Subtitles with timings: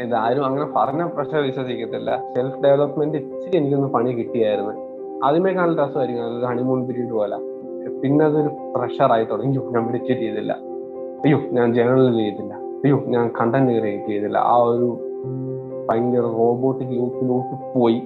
[0.00, 2.10] ഇത് ആരും അങ്ങനെ പറഞ്ഞ പ്രശ്നം വിശ്വസിക്കത്തില്ല.
[2.34, 4.72] സെൽഫ് ഡെവലപ്മെന്റ് ഇച്ചിരി എനിക്കൊന്ന് പണി കിട്ടിയായിരുന്നു.
[5.26, 6.24] ആദ്യമേ കാണാൻ രസമായിരിക്കും.
[6.24, 7.36] അതൊരു ഹണിമൂൺ പീരീഡ് പോലെ.
[8.00, 9.58] പിന്നെ അതൊരു പ്രഷറായി തുടങ്ങി.
[9.58, 10.52] അയ്യോ ഞാൻ മെഡിറ്റേറ്റ് ചെയ്തില്ല.
[11.24, 14.38] അയ്യോ ഞാൻ ജേണൽ ചെയ്തില്ല അയ്യോ ഞാൻ കണ്ടന്റ് ക്രിയേറ്റ് ചെയ്തില്ല.
[14.38, 14.88] ആ ഒരു
[15.90, 17.98] ഭയങ്കര റോബോട്ടിക് ലൂപ്പിലോട്ട് പോയി.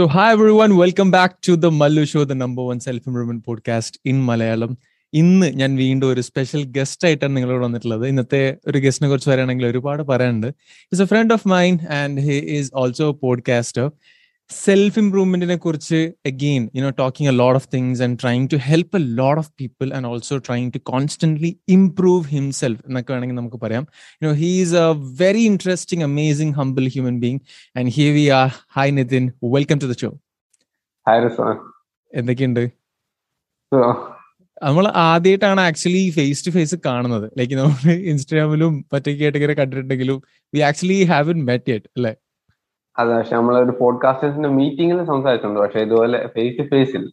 [0.00, 4.12] So, hi everyone, welcome back to the Mallu Show, the number one self improvement podcast
[4.12, 4.76] in Malayalam.
[5.14, 8.06] ഇന്ന് ഞാൻ വീണ്ടും ഒരു സ്പെഷ്യൽ ഗസ്റ്റ് ആയിട്ടാണ് നിങ്ങളോട് വന്നിട്ടുള്ളത്.
[8.06, 10.46] ഇന്നത്തെ ഒരു ഗസ്റ്റിനെ കുറിച്ച് പറയുകയാണെങ്കിൽ ഒരുപാട് പറയാനുണ്ട്.
[10.92, 13.90] Is a friend of mind and he is also podcaster
[14.50, 15.98] self ഇംപ്രൂവ്മെന്റിനെ കുറിച്ച്
[16.30, 19.86] again you know talking a lot of things and trying to help a lot of people
[19.96, 23.84] and also trying to constantly improve himself എന്നൊക്കെ വേണമെങ്കിൽ നമുക്ക് പറയാം.
[24.22, 24.86] You know he is a
[25.22, 27.40] very interesting amazing humble human being
[27.78, 29.26] and here we are hi Nithin
[29.56, 30.10] welcome to the show
[32.12, 32.64] എന്തൊക്കെയുണ്ട്?
[34.66, 37.26] നമ്മൾ ആദ്യമായിട്ടാണ് actually face to face കാണുന്നത്.
[37.38, 40.18] Like നമ്മൾ ഇൻസ്റ്റാഗ്രാമിലും മറ്റൊക്കെ ആയിട്ട് ഇങ്ങനെ കണ്ടിട്ടുണ്ടെങ്കിലും
[40.52, 40.98] we actually
[41.34, 42.12] haven't met yet അല്ലെ?
[42.98, 45.60] അതെ പക്ഷെ ഒരു പോഡ്കാസ്റ്റേഴ്സിന്റെ മീറ്റിംഗിൽ സംസാരിച്ചിട്ടുണ്ട്.
[45.60, 47.04] പക്ഷെ ഇതുപോലെ ഫേസ് ടു ഫേസിൽ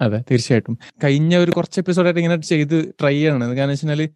[0.00, 0.78] അതെ തീർച്ചയായിട്ടും.
[1.04, 4.08] കഴിഞ്ഞ ഒരു കുറച്ച് എപ്പിസോഡായിട്ട് ഇങ്ങനെ ചെയ്ത് ട്രൈ ചെയ്യണം കാരണം വെച്ചാൽ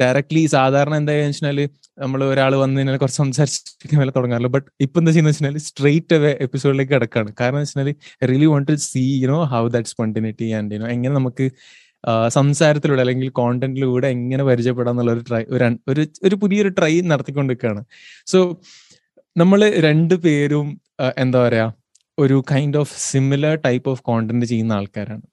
[0.00, 4.48] ഡയറക്ട്ലി സാധാരണ എന്താ വെച്ചാൽ നമ്മൾ ഒരാൾ വന്നു കഴിഞ്ഞാൽ കുറച്ച് സംസാരിച്ചിട്ട് മേലെ തുടങ്ങാറില്ല.
[4.48, 7.34] ബട്ട് ഇപ്പൊ എന്താ ചെയ്യുന്ന വെച്ചാൽ സ്ട്രെയിറ്റ് അവേ എപ്പിസോഡിലേക്ക് കിടക്കാണ്.
[7.40, 7.94] കാരണം വെച്ചാൽ
[8.30, 11.50] really want to see you know how that spontaneity and you know എങ്ങനെ നമുക്ക്
[12.28, 15.42] സംസാരത്തിലൂടെ അല്ലെങ്കിൽ കോണ്ടന്റിലൂടെ എങ്ങനെ പരിചയപ്പെടാന്നുള്ള ഒരു ട്രൈ
[15.88, 17.84] ഒരു ഒരു പുതിയൊരു ട്രൈ നടത്തിക്കൊണ്ടിരിക്കുകയാണ്.
[18.26, 18.38] സോ
[19.36, 20.66] നമ്മൾ രണ്ടു പേരും
[21.18, 21.72] എന്താ പറയാ
[22.18, 25.24] ഒരു kind of similar type of content ചെയ്യുന്ന ആൾക്കാരാണ്.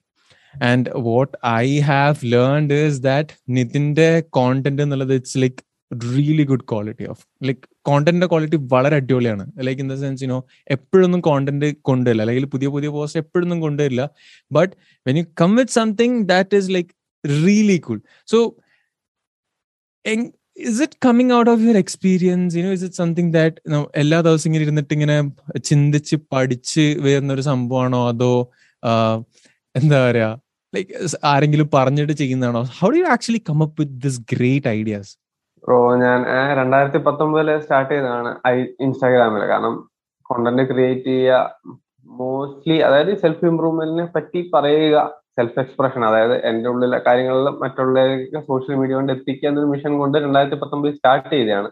[0.63, 7.05] And what I have learned is that നിതിന്റെ content എന്നുള്ളത് it's like really good quality
[7.09, 9.51] of like കോണ്ടന്റിന്റെ quality വളരെ അടിപൊളിയാണ്.
[9.59, 12.21] Like in the sense you know എപ്പോഴൊന്നും കോണ്ടന്റ് കൊണ്ടുവരില്ല.
[12.21, 14.09] അല്ലെങ്കിൽ പുതിയ പുതിയ പോസ്റ്റ് എപ്പോഴൊന്നും കൊണ്ടുവരില്ല.
[14.51, 14.73] But
[15.07, 16.89] when you come with something that is like
[17.45, 18.39] really cool so
[20.61, 23.57] is it coming out of your experience you know is it something that
[23.95, 25.17] എല്ലാ ദിവസം ഇങ്ങനെ ഇരുന്നിട്ട് ഇങ്ങനെ
[25.69, 28.01] ചിന്തിച്ച് പഠിച്ച് വരുന്ന ഒരു സംഭവമാണോ?
[28.11, 28.31] അതോ
[29.75, 30.29] എന്താ പറയാ
[30.73, 30.91] ലൈക്ക്
[31.31, 32.61] ആരെങ്കിലും പറഞ്ഞിട്ട് ചെയ്യുന്നതാണോ?
[32.77, 35.11] How do you actually come up with this great ideas
[35.63, 36.19] ഓ ഞാൻ
[36.59, 38.29] രണ്ടായിരത്തി പത്തൊമ്പതിൽ സ്റ്റാർട്ട് ചെയ്തതാണ്
[38.85, 39.73] ഇൻസ്റ്റാഗ്രാമിൽ കാരണം
[40.25, 41.39] കോണ്ടന്റ് ക്രിയേറ്റ് ചെയ്യുക
[42.09, 44.97] മോസ്റ്റ്ലി അതായത് സെൽഫ് ഇംപ്രൂവ്മെന്റിനെ പറ്റി പറയുക
[45.37, 50.55] സെൽഫ് എക്സ്പ്രഷൻ അതായത് എന്റെ ഉള്ളിലെ കാര്യങ്ങളിൽ മറ്റുള്ളവരിലേക്ക് സോഷ്യൽ മീഡിയ കൊണ്ട് എത്തിക്കുക എന്നൊരു മിഷൻ കൊണ്ട് രണ്ടായിരത്തി
[50.55, 51.69] പത്തൊമ്പതിൽ സ്റ്റാർട്ട് ചെയ്തതാണ്.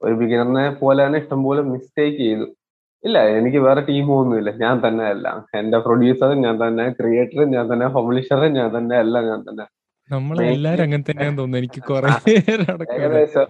[0.00, 2.46] ഒരു ബിഗിനറിനെ പോലെ തന്നെ ഇഷ്ടംപോലെ മിസ്റ്റേക്ക് ചെയ്തു.
[3.04, 4.50] ഇല്ല എനിക്ക് വേറെ ടീമോ ഒന്നുമില്ല.
[4.56, 6.90] ഞാൻ തന്നെ എല്ലാം എന്റെ പ്രൊഡ്യൂസറും ഞാൻ തന്നെ.
[6.90, 7.86] ക്രിയേറ്ററും ഞാൻ തന്നെ.
[7.88, 9.66] പബ്ലിഷറും ഞാൻ തന്നെ എല്ലാം ഞാൻ തന്നെ.
[10.10, 11.58] നമ്മളെല്ലാരും അങ്ങനെ തന്നെയാന്ന് തോന്നുന്നു.
[11.58, 12.08] എനിക്ക് കുറെ
[12.96, 13.46] ഏകദേശം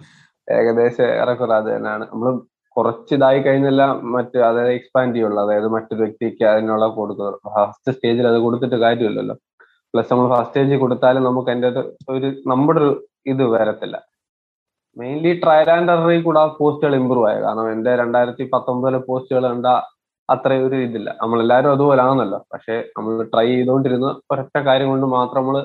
[0.49, 2.05] ഏകദേശം ഏറെക്കുറെ അത് തന്നെയാണ്.
[2.13, 2.29] നമ്മൾ
[2.77, 3.83] കുറച്ച് ഇതായി കഴിഞ്ഞല്ല
[4.15, 5.41] മറ്റ് അതായത് എക്സ്പാൻഡ് ചെയ്യുള്ളൂ.
[5.45, 9.37] അതായത് മറ്റൊരു വ്യക്തിക്ക് അതിനുള്ള കൊടുക്കുക ഫസ്റ്റ് സ്റ്റേജിൽ അത് കൊടുത്തിട്ട് കാര്യമില്ലല്ലോ.
[9.95, 11.71] പ്ലസ് നമ്മൾ ഫസ്റ്റ് സ്റ്റേജിൽ കൊടുത്താലും നമുക്ക് അതിന്റെ
[12.15, 12.91] ഒരു നമ്മുടെ ഒരു
[13.33, 13.97] ഇത് വരത്തില്ല.
[14.97, 19.67] മെയിൻലി ട്രയൽ ആൻഡ് എററിൽ കൂടെ പോസ്റ്റുകൾ ഇമ്പ്രൂവ് ആയത് കാരണം എന്റെ രണ്ടായിരത്തി പത്തൊമ്പതിലെ പോസ്റ്റുകൾ കണ്ട
[20.29, 21.09] അത്ര ഒരു ഇതില്ല.
[21.23, 25.57] നമ്മളെല്ലാവരും അതുപോലെ ആണല്ലോ പക്ഷെ നമ്മൾ ട്രൈ ചെയ്തുകൊണ്ടിരുന്ന ഒരൊറ്റ കാര്യം കൊണ്ട് മാത്രം നമ്മൾ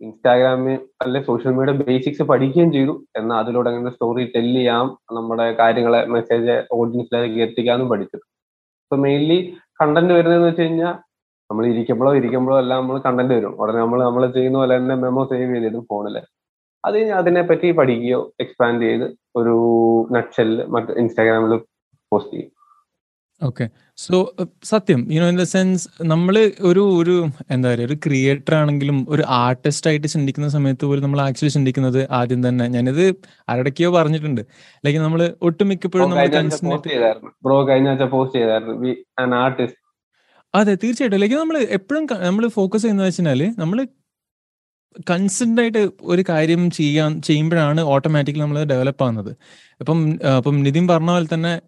[0.00, 2.94] ഇൻസ്റ്റാഗ്രാമിൽ അല്ലെ സോഷ്യൽ മീഡിയ ബേസിക്സ് പഠിക്കുകയും ചെയ്തു.
[3.18, 8.18] എന്നാൽ അതിലൂടെ അങ്ങനെ സ്റ്റോറി ടെൽ ചെയ്യാം നമ്മുടെ കാര്യങ്ങളെ മെസ്സേജ് ഓഡിയൻസിലേക്ക് എത്തിക്കാനും പഠിച്ചു.
[8.90, 9.38] സോ മെയിൻലി
[9.80, 10.94] കണ്ടന്റ് വരുന്നതെന്ന് വെച്ച് കഴിഞ്ഞാൽ
[11.50, 13.54] നമ്മൾ ഇരിക്കുമ്പോഴോ ഇരിക്കുമ്പോഴോ എല്ലാം നമ്മൾ കണ്ടന്റ് വരും.
[13.60, 16.16] ഉടനെ നമ്മൾ നമ്മൾ ചെയ്യുന്ന പോലെ തന്നെ മെമ്മോ സേവ് ചെയ്തിടും ഫോണിൽ
[16.84, 19.06] അത് അതിനെ പറ്റി പഠിക്കുകയോ എക്സ്പാൻഡ് ചെയ്ത്
[19.38, 19.54] ഒരു
[20.16, 21.52] നട്സെല്ല് മറ്റ് ഇൻസ്റ്റാഗ്രാമിൽ
[22.12, 22.50] പോസ്റ്റ് ചെയ്യും.
[23.48, 23.64] ഓക്കെ
[24.04, 24.16] സോ
[24.64, 26.36] സത്യം you know in the sense നമ്മൾ
[26.70, 27.14] ഒരു ഒരു
[27.54, 32.40] എന്താ പറയുക ഒരു ക്രിയേറ്റർ ആണെങ്കിലും ഒരു ആർട്ടിസ്റ്റ് ആയിട്ട് ചിന്തിക്കുന്ന സമയത്ത് പോലും നമ്മൾ ആക്ച്വലി ചിന്തിക്കുന്നത് ആദ്യം
[32.48, 32.66] തന്നെ.
[32.76, 33.04] ഞാനിത്
[33.48, 34.42] ആരുടെക്കോ പറഞ്ഞിട്ടുണ്ട്.
[34.84, 36.10] ലൈക്ക് നമ്മൾ ഒട്ടുമിക്കപ്പോഴും
[37.46, 38.76] ബ്രോ കഴിഞ്ഞ ആഴ്ച പോസ്റ്റ് ചെയ്തായിരുന്നു.
[39.44, 39.80] ആർട്ടിസ്റ്റ്
[40.54, 41.20] അതെ തീർച്ചയായിട്ടും.
[41.22, 43.78] ലൈക്ക് നമ്മൾ എപ്പോഴും നമ്മൾ ഫോക്കസ് ചെയ്യുന്നത് വെച്ചാൽ നമ്മൾ
[45.10, 49.36] കൺസിഡന്റ് ആയിട്ട് ഒരു കാര്യം ചെയ്യാൻ ചെയ്യുമ്പോഴാണ് ഓട്ടോമാറ്റിക്കലി നമ്മൾ ഡെവലപ്പ് ആകുന്നത്
[49.80, 51.60] ഇപ്പം ഇപ്പം നിതിൻ പറഞ്ഞ പോലെ തന്നെ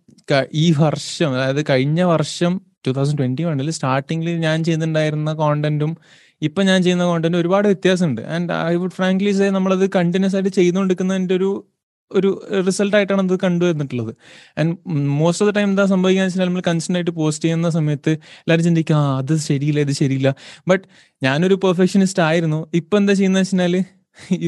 [0.54, 5.96] ഈ വർഷം അതായത് കഴിഞ്ഞ വർഷം ടൂ തൗസൻഡ് ട്വന്റി വണ്ണിൽ സ്റ്റാർട്ടിങ്ങിൽ ഞാൻ ചെയ്തിട്ടുണ്ടായിരുന്ന കോണ്ടന്റും
[6.42, 8.20] ഇപ്പൊ ഞാൻ ചെയ്യുന്ന കോണ്ടന്റും ഒരുപാട് വ്യത്യാസമുണ്ട്.
[8.20, 11.50] And I would frankly say നമ്മളത് കണ്ടിന്യൂസ് ആയിട്ട് ചെയ്തുകൊണ്ടിരിക്കുന്നതിന്റെ ഒരു
[12.18, 12.30] ഒരു
[12.68, 14.12] റിസൾട്ട് ആയിട്ടാണ് അത് കണ്ടുവന്നിട്ടുള്ളത്
[14.60, 14.72] and
[15.20, 18.12] most of the time എന്താ സംഭവിക്കുക വെച്ചാൽ നമ്മൾ കൺസ്റ്റന്റ് ആയിട്ട് പോസ്റ്റ് ചെയ്യുന്ന സമയത്ത്
[18.44, 20.30] എല്ലാവരും ചിന്തിക്കുക ആ അത് ശരിയില്ല ഇത് ശരിയില്ല.
[20.70, 20.84] ബട്ട്
[21.26, 22.60] ഞാനൊരു പെർഫെക്ഷനിസ്റ്റ് ആയിരുന്നു.
[22.80, 23.76] ഇപ്പൊ എന്താ ചെയ്യുന്ന വെച്ചാൽ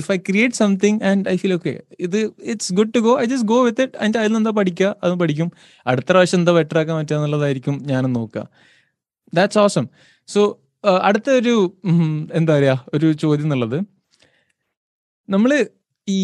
[0.01, 1.73] if I create something and I feel okay
[2.07, 2.19] ഇത്
[2.53, 4.91] it's good to go I just go with it അതിന്റെ അതിൽ എന്താ പഠിക്കുക?
[5.05, 5.49] അത് പഠിക്കും.
[5.91, 8.45] അടുത്ത പ്രാവശ്യം എന്താ ബെറ്റർ ആക്കാൻ പറ്റുക എന്നുള്ളതായിരിക്കും ഞാനും നോക്കുക.
[9.33, 9.87] ദാറ്റ്സ് ഓസം
[10.29, 10.43] സോ
[11.09, 11.55] അടുത്ത ഒരു
[12.39, 13.79] എന്താ പറയുക ഒരു ചോദ്യം എന്നുള്ളത്.
[15.29, 15.51] നമ്മൾ
[16.09, 16.21] ഈ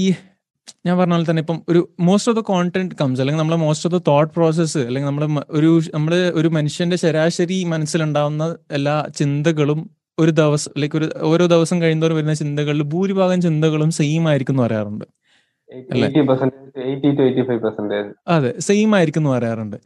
[0.86, 3.94] ഞാൻ പറഞ്ഞ പോലെ തന്നെ ഇപ്പം ഒരു most of the content comes അല്ലെങ്കിൽ നമ്മളെ most of
[3.94, 10.72] the thought process അല്ലെങ്കിൽ നമ്മൾ ഒരു നമ്മൾ ഒരു മനുഷ്യന്റെ ശരാശരി മനസ്സിലുണ്ടാവുന്ന എല്ലാ ചിന്തകളും ഒരു ദിവസം
[10.78, 15.04] ലൈക്ക് ഒരു ഓരോ ദിവസം കഴിയുന്നവർ വരുന്ന ചിന്തകളിൽ ഭൂരിഭാഗം ചിന്തകളും സെയിം ആയിരിക്കും എന്ന് പറയാറുണ്ട്.
[18.28, 19.76] അതെ സെയിം ആയിരിക്കും എന്ന് പറയാറുണ്ട്.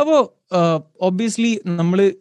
[0.00, 0.34] അപ്പോ
[1.00, 2.12] ഒബ്വിയസ്ലി നമ്മൾ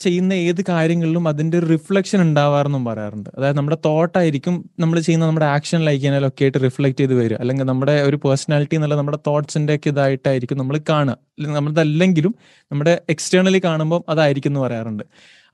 [0.00, 3.30] ചെയ്യുന്ന ഏത് കാര്യങ്ങളിലും അതിന്റെ ഒരു റിഫ്ലക്ഷൻ ഉണ്ടാവാറെന്നും പറയാറുണ്ട്.
[3.38, 8.16] അതായത് നമ്മുടെ തോട്ടായിരിക്കും നമ്മൾ ചെയ്യുന്ന നമ്മുടെ ആക്ഷനിലേക്ക് ഒക്കെ ആയിട്ട് റിഫ്ലക്ട് ചെയ്ത് വരും അല്ലെങ്കിൽ നമ്മുടെ ഒരു
[8.16, 11.16] പേഴ്സണാലിറ്റി എന്നുള്ള നമ്മുടെ തോട്ട്സിന്റെ ഒക്കെ ഇതായിട്ടായിരിക്കും നമ്മൾ കാണുക.
[11.40, 12.34] നമ്മളതല്ലെങ്കിലും
[12.72, 15.04] നമ്മുടെ എക്സ്റ്റേണലി കാണുമ്പോൾ അതായിരിക്കും എന്ന് പറയാറുണ്ട്.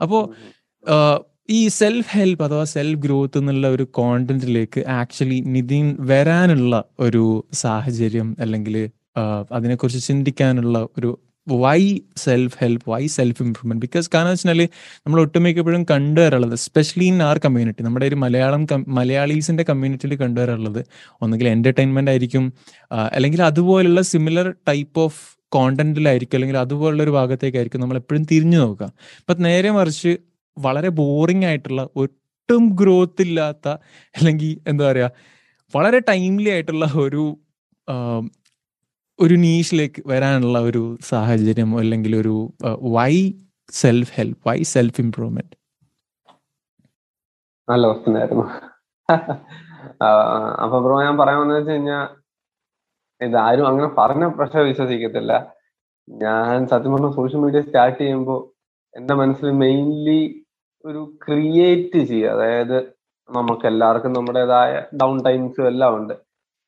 [0.02, 0.22] അപ്പോൾ
[1.50, 8.90] ഈ സെൽഫ് ഹെൽപ്പ് അഥവാ സെൽഫ് ഗ്രോത്ത് എന്നുള്ള ഒരു കോണ്ടന്റിലേക്ക് ആക്ച്വലി നിതിൻ വരാനുള്ള ഒരു സാഹചര്യം അല്ലെങ്കിൽ
[9.52, 11.10] അതിനെക്കുറിച്ച് ചിന്തിക്കാനുള്ള ഒരു
[11.46, 14.68] why self help why self improvement because കാരണം വെച്ചാൽ
[15.06, 20.84] നമ്മൾ ഒട്ടുമിക്കപ്പോഴും കണ്ടുവരാറുള്ളത് എസ്പെഷ്യലി ഇൻ ആർ കമ്മ്യൂണിറ്റി നമ്മുടെ ഒരു മലയാളം മലയാളീസിന്റെ കമ്മ്യൂണിറ്റിയിൽ കണ്ടുവരാറുള്ളത്
[21.22, 22.52] ഒന്നുകിൽ എന്റർടൈൻമെന്റ് ആയിരിക്കും
[22.90, 28.92] അല്ലെങ്കിൽ അതുപോലുള്ള സിമിലർ ടൈപ്പ് ഓഫ് കോണ്ടന്റിലായിരിക്കും അല്ലെങ്കിൽ അതുപോലുള്ള ഒരു ഭാഗത്തേക്കായിരിക്കും നമ്മൾ എപ്പോഴും തിരിഞ്ഞു നോക്കുക.
[29.20, 30.18] അപ്പൊ നേരെ മറിച്ച്
[30.58, 33.68] വളരെ ബോറിംഗ് ആയിട്ടുള്ള ഒട്ടും ഗ്രോത്ത് ഇല്ലാത്ത
[34.16, 35.10] അല്ലെങ്കിൽ എന്താ പറയാ
[35.74, 37.34] വളരെ ടൈംലി ആയിട്ടുള്ള ഒരു
[39.18, 42.36] ഒരു നീഷിലേക്ക് വരാനുള്ള ഒരു സാഹചര്യം അല്ലെങ്കിൽ ഒരു
[42.96, 43.12] why
[43.82, 45.54] self help why self improvement
[47.68, 48.16] നല്ല ക്വസ്റ്റ്യൻ
[50.64, 52.04] അപ്പൊ ബ്രോ ഞാൻ പറയാമെന്ന് വെച്ച് കഴിഞ്ഞാൽ
[53.20, 55.32] ഇത് ആരും അങ്ങനെ പറഞ്ഞ പ്രശ്നം വിശ്വസിക്കത്തില്ല.
[56.08, 58.40] ഞാൻ സത്യം പറഞ്ഞ സോഷ്യൽ മീഡിയ സ്റ്റാർട്ട് ചെയ്യുമ്പോൾ
[58.94, 60.20] എന്റെ മനസ്സിൽ മെയിൻലി
[60.84, 62.32] ഒരു ക്രിയേറ്റ് ചെയ്യുക.
[62.34, 62.76] അതായത്
[63.28, 64.72] നമുക്ക് എല്ലാവർക്കും നമ്മുടേതായ
[65.02, 66.14] ഡൗൺ ടൈംസും എല്ലാം ഉണ്ട്.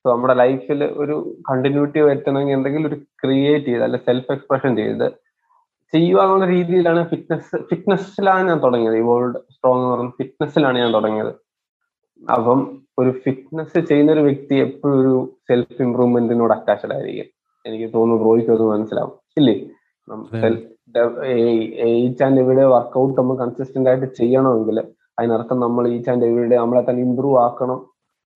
[0.06, 1.14] സോ നമ്മുടെ ലൈഫിൽ ഒരു
[1.50, 5.06] കണ്ടിന്യൂറ്റി വരുത്തണമെങ്കിൽ എന്തെങ്കിലും ഒരു ക്രിയേറ്റ് ചെയ്ത് അല്ലെ സെൽഫ് എക്സ്പ്രഷൻ ചെയ്ത്
[5.94, 8.96] ചെയ്യുക എന്നുള്ള രീതിയിലാണ് ഫിറ്റ്നസ് ഫിറ്റ്നസ്സിലാണ് ഞാൻ തുടങ്ങിയത്.
[8.96, 11.32] ഈ വേൾഡ് സ്ട്രോങ് എന്ന് പറഞ്ഞ ഫിറ്റ്നസ്സിലാണ് ഞാൻ തുടങ്ങിയത്.
[12.36, 12.60] അപ്പം
[12.98, 15.14] ഒരു ഫിറ്റ്നസ് ചെയ്യുന്ന ഒരു വ്യക്തി എപ്പോഴും ഒരു
[15.48, 17.28] സെൽഫ് ഇംപ്രൂവ്മെന്റിനോട് അറ്റാച്ച്ഡ് ആയിരിക്കും.
[17.64, 19.14] എനിക്ക് തോന്നുന്നു ബ്രോയ്ക്ക് അത് മനസ്സിലാവും.
[19.40, 19.56] ഇല്ലേ?
[21.90, 24.78] ഈച്ച് ആൻഡ് എവിടെ വർക്കൗട്ട് നമ്മൾ കൺസിസ്റ്റന്റ് ആയിട്ട് ചെയ്യണമെങ്കിൽ
[25.18, 27.78] അതിനർത്ഥം നമ്മൾ ഈച്ച് ആൻഡ് എവിടെ നമ്മളെ തന്നെ ഇമ്പ്രൂവ് ആക്കണം.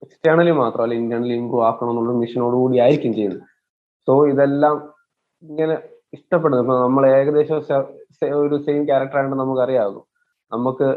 [0.04, 3.42] എക്സ്റ്റേണലി മാത്രമല്ല ഇന്റേണലി ഇമ്പ്രൂവ് ആക്കണം എന്നുള്ള മിഷനോട് കൂടി ആയിരിക്കും ചെയ്യുന്നത്.
[4.08, 4.76] സോ ഇതെല്ലാം
[5.42, 5.74] ഇങ്ങനെ
[6.16, 6.62] ഇഷ്ടപ്പെടുന്നത്.
[6.64, 7.56] ഇപ്പൊ നമ്മൾ ഏകദേശം
[8.44, 10.02] ഒരു സെയിം ക്യാരക്ടർ ആയിട്ട് നമുക്ക് അറിയാമല്ലോ
[10.52, 10.88] നമുക്ക്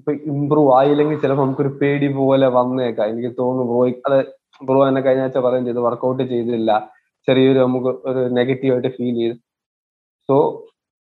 [0.00, 3.08] ഇപ്പൊ ഇമ്പ്രൂവ് ആയില്ലെങ്കിൽ ചിലപ്പോൾ നമുക്കൊരു പേടി പോലെ വന്നേക്കാം.
[3.12, 4.18] എനിക്ക് തോന്നുന്നു ബ്രോ അത്
[4.68, 6.70] ബ്രോ എന്നെ കഴിഞ്ഞ ആഴ്ച പറയുകയും ചെയ്തു വർക്കൗട്ട് ചെയ്തില്ല.
[7.28, 9.36] ചെറിയൊരു നമുക്ക് ഒരു നെഗറ്റീവായിട്ട് ഫീൽ ചെയ്തു.
[10.28, 10.36] സോ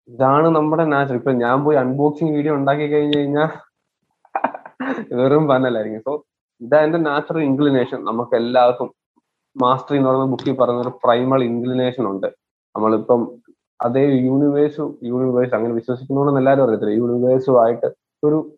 [0.08, 3.50] ഇതാണ് നമ്മുടെ നാച്ചുറൽ ഇപ്പൊ ഞാൻ പോയി അൺബോക്സിങ് വീഡിയോ ഉണ്ടാക്കി കഴിഞ്ഞു കഴിഞ്ഞാൽ
[5.20, 6.04] വെറും പന്നലായിരിക്കും.
[6.08, 6.14] സോ
[6.62, 8.94] ഇതാ എന്റെ നാച്ചുറൽ ഇൻക്ലിനേഷൻ നമുക്ക് എല്ലാവർക്കും
[9.62, 12.28] മാസ്റ്ററി എന്ന് പറയുന്ന ബുക്കിൽ പറയുന്ന ഒരു പ്രൈമൽ ഇൻക്ലിനേഷൻ ഉണ്ട്.
[12.76, 13.22] നമ്മളിപ്പം
[13.82, 16.94] അതേ യൂണിവേഴ്സ് യൂണിവേഴ്സ് അങ്ങനെ വിശ്വസിക്കുന്നോണ്ടെന്ന് എല്ലാവരും അറിയത്തില്ല.
[16.94, 17.86] യൂണിവേഴ്സുമായിട്ട്
[18.24, 18.58] ഒരു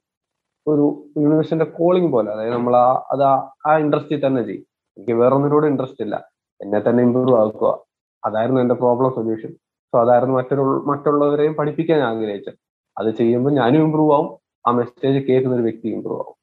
[0.68, 2.32] ഒരു യൂണിവേഴ്സിന്റെ കോളിംഗ് പോലെ.
[2.32, 3.24] അതായത് നമ്മൾ ആ അത്
[3.70, 4.66] ആ ഇൻട്രസ്റ്റിൽ തന്നെ ചെയ്യും.
[4.98, 6.30] എനിക്ക് വേറൊന്നിനോട് ഇൻട്രസ്റ്റ് ഇല്ല.
[6.62, 7.80] എന്നെ തന്നെ ഇമ്പ്രൂവ് ആക്കുക.
[8.26, 9.52] അതായിരുന്നു എന്റെ പ്രോബ്ലം സൊല്യൂഷൻ
[9.92, 12.54] സോ അതായിരുന്നു മറ്റൊരു മറ്റുള്ളവരെയും പഠിപ്പിക്കാൻ ആഗ്രഹിച്ചത്.
[12.98, 14.38] അത് ചെയ്യുമ്പോൾ ഞാനും ഇമ്പ്രൂവ് ആവും.
[14.68, 16.41] ആ മെസ്സേജ് കേൾക്കുന്ന ഒരു വ്യക്തി ഇമ്പ്രൂവ് ആവും.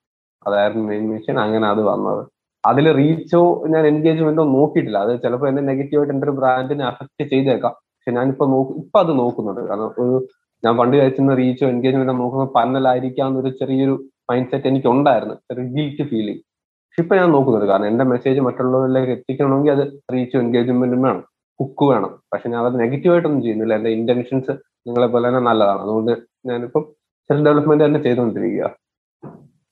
[0.48, 2.22] അതായിരുന്നു മെയിൻ മിഷൻ അങ്ങനെ അത് വന്നത്.
[2.66, 4.98] അതിൽ റീച്ചോ ഞാൻ എൻഗേജ്മെന്റോ നോക്കിയിട്ടില്ല.
[4.98, 7.72] അത് ചിലപ്പോൾ എന്നെ നെഗറ്റീവായിട്ട് എന്റെ ഒരു ബ്രാൻഡിനെ അഫക്ട് ചെയ്തേക്കാം.
[7.72, 9.60] പക്ഷെ ഞാനിപ്പോ നോക്കും ഇപ്പൊ അത് നോക്കുന്നുണ്ട്.
[9.60, 10.26] കാരണം ഒരു
[10.64, 16.04] ഞാൻ പണ്ട് കഴിച്ചുന്ന റീച്ചോ എൻഗേജ്മെന്റോ നോക്കുന്ന പന്നലായിരിക്കാം എന്നൊരു ചെറിയൊരു മൈൻഡ് സെറ്റ് എനിക്ക് ഉണ്ടായിരുന്നു ഒരു ഗിൽറ്റ്
[16.10, 16.40] ഫീലിംഗ്
[16.88, 17.66] പക്ഷെ ഇപ്പൊ ഞാൻ നോക്കുന്നുണ്ട്.
[17.66, 21.24] കാരണം എന്റെ മെസ്സേജ് മറ്റുള്ളവരിലേക്ക് എത്തിക്കണമെങ്കിൽ അത് റീച്ചോ എൻഗേജ്മെന്റും വേണം.
[21.60, 22.18] കുക്ക് വേണം.
[22.32, 23.74] പക്ഷെ ഞാൻ അത് നെഗറ്റീവായിട്ടൊന്നും ചെയ്യുന്നില്ല.
[23.74, 24.50] എന്റെ ഇന്റൻഷൻസ്
[24.86, 25.80] നിങ്ങളെ പോലെ തന്നെ നല്ലതാണ്.
[25.80, 26.12] അതുകൊണ്ട്
[26.46, 26.84] ഞാനിപ്പം
[27.30, 28.70] സെൽഫ് ഡെവലപ്മെന്റ് തന്നെ ചെയ്തുകൊണ്ടിരിക്കുക.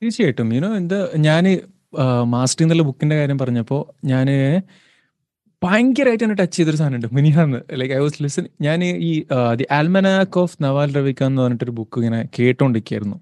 [0.01, 0.49] തീർച്ചയായിട്ടും.
[0.57, 0.97] യുനോ എന്താ
[1.27, 1.45] ഞാൻ
[2.33, 4.27] മാസ്റ്റർ എന്നുള്ള ബുക്കിന്റെ കാര്യം പറഞ്ഞപ്പോൾ ഞാൻ
[5.61, 7.59] ഭയങ്കരമായിട്ട് എന്നെ ടച്ച് ചെയ്തൊരു സാധനമുണ്ട് മിനിയാന്ന്.
[7.79, 9.11] ലൈക്ക് ഐ വാസ് ലിസൺ ഞാൻ ഈ
[9.59, 13.17] ദി ആൽമനാക്ക് ഓഫ് നവാൽ റവിക്ക എന്ന് പറഞ്ഞിട്ടൊരു ബുക്ക് ഇങ്ങനെ കേട്ടോണ്ടിരിക്കായിരുന്നു.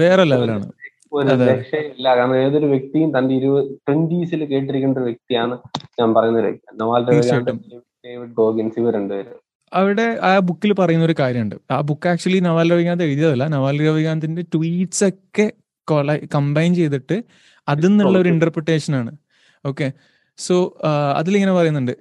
[0.00, 0.66] വേറെ ലെവലാണ്
[2.44, 5.54] ഏതൊരു വ്യക്തിയും തന്റെ ഇരുപത് ട്വന്റീസിൽ കേട്ടിരിക്കേണ്ട ഒരു വ്യക്തിയാണ്
[6.00, 6.40] ഞാൻ പറയുന്ന
[6.82, 9.38] നവാൽ ഡേവിഡ് ഗോഗിൻസ് ഇവർ രണ്ടുപേരും.
[9.72, 11.56] അവിടെ ആ ബുക്കിൽ പറയുന്ന ഒരു കാര്യമുണ്ട്.
[11.70, 13.46] ആ ബുക്ക് ആക്ച്വലി നവാൽ രവികാന്ത് എഴുതിയതല്ല.
[13.46, 15.52] നവാൽ രവികാന്തിന്റെ ട്വീറ്റ്സ് ഒക്കെ
[16.34, 17.22] കമ്പൈൻ ചെയ്തിട്ട്
[17.68, 19.12] അതിൽ നിന്നുള്ള ഒരു ഇന്റർപ്രിട്ടേഷൻ ആണ്.
[19.66, 19.92] ഓക്കെ
[20.36, 20.78] സോ
[21.16, 21.92] അതിലിങ്ങനെ പറയുന്നുണ്ട്.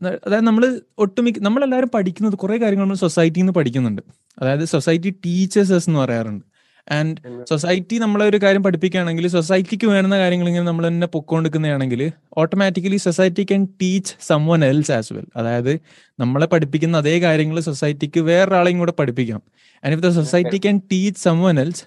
[0.00, 4.02] അതായത് നമ്മൾ ഒട്ടുമിക്ക നമ്മളെല്ലാവരും പഠിക്കുന്നത് കുറെ കാര്യങ്ങൾ നമ്മൾ സൊസൈറ്റിയിൽ നിന്ന് പഠിക്കുന്നുണ്ട്.
[4.38, 6.44] അതായത് സൊസൈറ്റി ടീച്ചേഴ്സ് എന്ന് പറയാറുണ്ട്.
[6.90, 13.44] ആൻഡ് സൊസൈറ്റി നമ്മളെ ഒരു കാര്യം പഠിപ്പിക്കുകയാണെങ്കിൽ സൊസൈറ്റിക്ക് വേണ്ടുന്ന കാര്യങ്ങൾ ഇങ്ങനെ നമ്മൾ തന്നെ പൊക്കോണ്ടിരിക്കുന്നതാണെങ്കിൽ automatically society
[13.44, 14.14] can teach
[14.46, 15.80] someone else as well അതായത്
[16.20, 19.42] നമ്മളെ പഠിപ്പിക്കുന്ന അതേ കാര്യങ്ങൾ സൊസൈറ്റിക്ക് വേറൊരാളെയും കൂടെ പഠിപ്പിക്കാം.
[19.84, 21.84] And if the society can teach someone else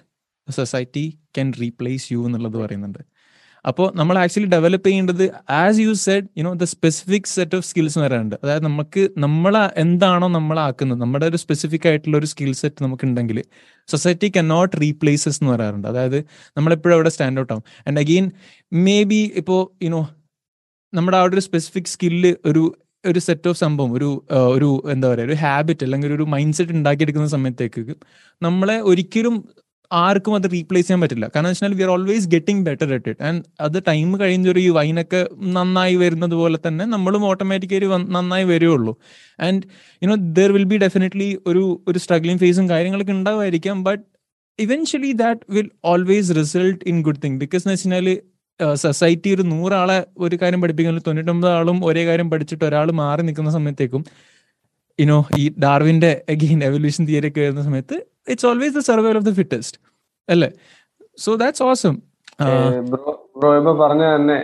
[0.50, 2.98] society can replace you എന്നുള്ളത് പറയുന്നുണ്ട്.
[3.64, 8.06] അപ്പോൾ നമ്മൾ ആക്ച്വലി ഡെവലപ്പ് ചെയ്യേണ്ടത് as you said you know the specific set of skills എന്ന്
[8.06, 13.40] വരാനുണ്ട് അതായത് നമുക്ക് നമ്മൾ എന്താണോ നമ്മളാക്കുന്നത് നമ്മുടെ ഒരു സ്പെസിഫിക് ആയിട്ടുള്ള ഒരു സ്കിൽ സെറ്റ് നമുക്ക് ഉണ്ടെങ്കിൽ
[13.88, 15.88] സൊസൈറ്റി കൻ നോട്ട് റീപ്ലേസസ് എന്ന് പറയാറുണ്ട്.
[15.88, 16.18] അതായത്
[16.56, 17.64] നമ്മളെപ്പോഴും അവിടെ സ്റ്റാൻഡ് ഔട്ട് ആവും.
[17.86, 18.26] ആൻഡ് അഗെയിൻ
[18.72, 20.02] മേ ബി ഇപ്പോൾ യുനോ
[20.92, 22.62] നമ്മുടെ ആ ഒരു സ്പെസിഫിക് സ്കില്ല് ഒരു
[23.04, 24.08] ഒരു സെറ്റ് ഓഫ് സംഭവം ഒരു
[24.54, 27.94] ഒരു എന്താ പറയുക ഒരു ഹാബിറ്റ് അല്ലെങ്കിൽ ഒരു മൈൻഡ് സെറ്റ് ഉണ്ടാക്കിയെടുക്കുന്ന സമയത്തേക്ക്
[28.42, 29.36] നമ്മളെ ഒരിക്കലും
[29.90, 31.26] ആർക്കും അത് റീപ്ലേസ് ചെയ്യാൻ പറ്റില്ല.
[31.34, 35.20] കാരണം വെച്ചാൽ we are always getting better at it and അത് ടൈം കഴിഞ്ഞൊരു ഈ വൈനൊക്കെ
[35.56, 38.94] നന്നായി വരുന്നത് പോലെ തന്നെ നമ്മളും ഓട്ടോമാറ്റിക്കലി നന്നായി വരുള്ളൂ
[39.38, 39.62] and
[40.02, 44.04] you know there will be definitely ഒരു ഒരു സ്ട്രഗ്ലിംഗ് ഫേസും കാര്യങ്ങളൊക്കെ ഉണ്ടാവുമായിരിക്കാം but
[44.58, 48.08] eventually that will always result in good thing because എന്ന് വെച്ചാൽ
[48.76, 54.02] സൊസൈറ്റി ഒരു നൂറാളെ ഒരു കാര്യം പഠിപ്പിക്കുന്നത് തൊണ്ണൂറ്റൊമ്പത് ആളും ഒരേ കാര്യം പഠിച്ചിട്ട് ഒരാൾ മാറി നിൽക്കുന്ന സമയത്തേക്കും
[54.98, 57.96] യുനോ ഈ ഡാർവിന്റെ അഗെയിൻ എവല്യൂഷൻ തിയറി ഒക്കെ വരുന്ന സമയത്ത്
[58.30, 59.78] it's always the survival of the fittest
[60.28, 60.50] അല്ലേ?
[61.18, 61.94] സോ ദാറ്റ്സ് ഓസം
[63.32, 64.36] ബ്രോ ഇപ്പൊ പറഞ്ഞ തന്നെ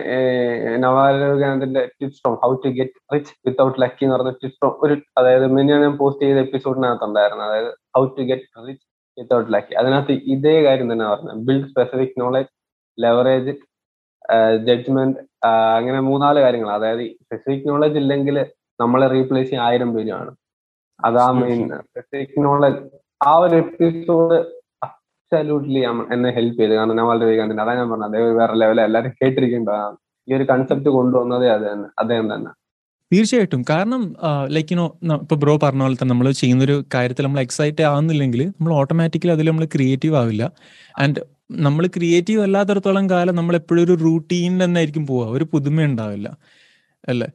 [0.83, 5.45] നവാലോകാന്തിന്റെ tips from how to get rich without lucky എന്ന് പറഞ്ഞ ടിപ്സ് ഫ്രോം ഒരു അതായത്
[5.55, 8.83] മിനിയാണ് ഞാൻ പോസ്റ്റ് ചെയ്ത എപ്പിസോഡിനകത്തുണ്ടായിരുന്നു അതായത് how to get rich
[9.17, 12.51] without lucky അതിനകത്ത് ഇതേ കാര്യം തന്നെ പറഞ്ഞത് build specific knowledge
[12.97, 13.53] leverage
[14.67, 15.19] judgment
[15.77, 18.37] അങ്ങനെ മൂന്നാൽ കാര്യങ്ങൾ അതായത് സ്പെസിഫിക് നോളജ് ഇല്ലെങ്കിൽ
[18.79, 20.31] നമ്മളെ റീപ്ലേസ് ചെയ്യാൻ ആയിരം പേരുമാണ്
[20.99, 22.81] അതാ മെയിൻ സ്പെസിഫിക് നോളജ്
[23.25, 24.33] ആ ഒരു എപ്പിസോഡ്
[24.83, 25.79] അബ്സല്യൂട്ട്ലി
[26.13, 26.73] എന്നെ ഹെൽപ്പ് ചെയ്തു.
[26.73, 28.05] കാരണം ഞാൻ വളരെ വേഗം അതാ ഞാൻ പറഞ്ഞത്.
[28.05, 29.95] അദ്ദേഹം വേറെ ലെവലിൽ എല്ലാവരും കേട്ടിരിക്കേണ്ടതാണ്
[30.29, 31.89] ഈ ഒരു കൺസെപ്റ്റ് കൊണ്ടുവന്നതേ തന്നെ.
[31.99, 32.51] അദ്ദേഹം തന്നെ.
[33.13, 33.65] തീർച്ചയായിട്ടും.
[33.69, 34.15] കാരണം
[34.47, 39.31] ലൈക്ക് യുനോ ഇപ്പൊ ബ്രോ പറഞ്ഞ പോലെ തന്നെ നമ്മൾ ചെയ്യുന്നൊരു കാര്യത്തിൽ നമ്മൾ എക്സൈറ്റ് ആവുന്നില്ലെങ്കിൽ നമ്മൾ ഓട്ടോമാറ്റിക്കലി
[39.31, 40.51] അതിൽ നമ്മൾ ക്രിയേറ്റീവ് ആവില്ല.
[40.99, 41.19] ആൻഡ്
[41.51, 45.37] നമ്മൾ ക്രിയേറ്റീവ് അല്ലാത്തടത്തോളം കാലം നമ്മൾ എപ്പോഴും ഒരു റൂട്ടീൻ തന്നെ ആയിരിക്കും പോവുക.
[45.37, 46.37] ഒരു പുതുമ ഉണ്ടാവില്ല.
[47.07, 47.27] അല്ലേ?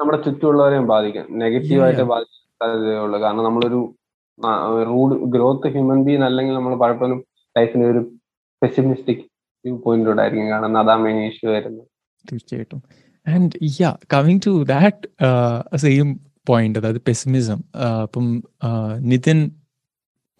[0.00, 1.38] നമ്മുടെ ചുറ്റുമുള്ളവരെയും ബാധിക്കും.
[1.38, 3.94] നെഗറ്റീവായിട്ട് ബാധിക്കാൻ സാധ്യതയുള്ളൂ കാരണം നമ്മളൊരു
[4.90, 7.24] റൂഡ് ഗ്രോത്ത് ഹ്യൂമൻ ബീങ് അല്ലെങ്കിൽ നമ്മൾ പലപ്പോഴും
[7.58, 8.00] ലൈഫിന് ഒരു
[8.62, 9.24] പെസിമിസ്റ്റിക്
[9.64, 10.82] വ്യൂ പോയിന്റിലൂടെ ആയിരിക്കും കാണുന്നത്.
[10.84, 11.86] അതാ മെയിൻ ഇഷ്യൂ വരുന്നത്.
[12.32, 12.82] തീർച്ചയായിട്ടും.
[13.28, 17.60] And yeah coming to that same point അതായത് പെസിമിസം
[18.02, 18.42] അപ്പം
[18.98, 19.50] നിതിൻ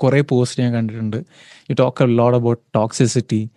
[0.01, 1.17] കുറെ പോസ്റ്റ് ഞാൻ കണ്ടിട്ടുണ്ട്.
[1.71, 3.49] You talk load about toxicity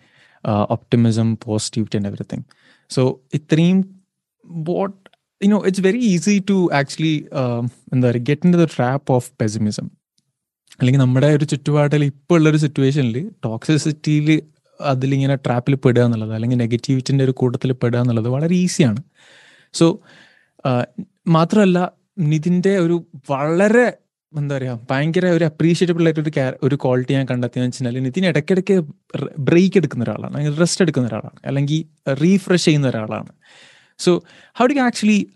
[0.70, 2.44] optimism positivity and everything
[2.90, 3.78] so ഇത്രയും
[4.44, 4.96] what
[5.44, 7.28] you know it's very easy to actually
[7.92, 9.97] എന്താ പറയുക get into the trap of pessimism
[10.80, 14.42] അല്ലെങ്കിൽ നമ്മുടെ ഒരു ചുറ്റുപാടിൽ ഇപ്പോൾ ഉള്ളൊരു സിറ്റുവേഷനിൽ ടോക്സിസിറ്റിയിൽ
[14.80, 19.02] അതിലിങ്ങനെ ട്രാപ്പിൽ പെടുക എന്നുള്ളത് അല്ലെങ്കിൽ നെഗറ്റിവിറ്റിന്റെ ഒരു കൂട്ടത്തിൽ പെടുക എന്നുള്ളത് വളരെ ഈസിയാണ്
[19.72, 20.00] സോ
[21.26, 23.96] മാത്രമല്ല നിതിന്റെ ഒരു വളരെ
[24.36, 26.32] എന്താ പറയുക ഭയങ്കര ഒരു അപ്രീഷിയേറ്റബിൾ ആയിട്ട് ഒരു
[26.62, 28.84] ഒരു ക്വാളിറ്റി ഞാൻ കണ്ടെത്തിയെന്ന് വെച്ചാൽ നിതിൻ ഇടയ്ക്കിടയ്ക്ക്
[29.38, 30.32] ബ്രേക്ക് എടുക്കുന്ന ഒരാളാണ്.
[30.32, 31.40] അല്ലെങ്കിൽ റെസ്റ്റ് എടുക്കുന്ന ഒരാളാണ്.
[31.44, 33.28] അല്ലെങ്കിൽ റീഫ്രഷ് ചെയ്യുന്ന ഒരാളാണ്.
[33.98, 34.22] സോ
[34.58, 35.26] ഹൗ ഡു ആക്ച്വലി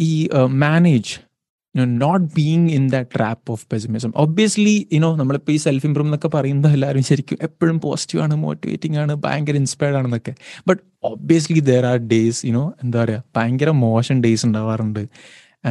[0.00, 1.29] ഈ manage
[1.74, 2.40] you not
[2.76, 4.10] in that trap of pessimism.
[4.24, 8.98] Obviously, you know, നമ്മളിപ്പോൾ ഈ സെൽഫ് ഇംപ്രൂവ് എന്നൊക്കെ പറയുമ്പോൾ എല്ലാവരും ശരിക്കും എപ്പോഴും പോസിറ്റീവ് ആണ് മോട്ടിവേറ്റിംഗ്
[9.02, 10.32] ആണ് ഭയങ്കര ഇൻസ്പയർഡ് ആണെന്നൊക്കെ.
[10.68, 15.02] But obviously there are days you know എന്താ പറയുക ഭയങ്കര മോശം ഡേയ്സ് ഉണ്ടാവാറുണ്ട്.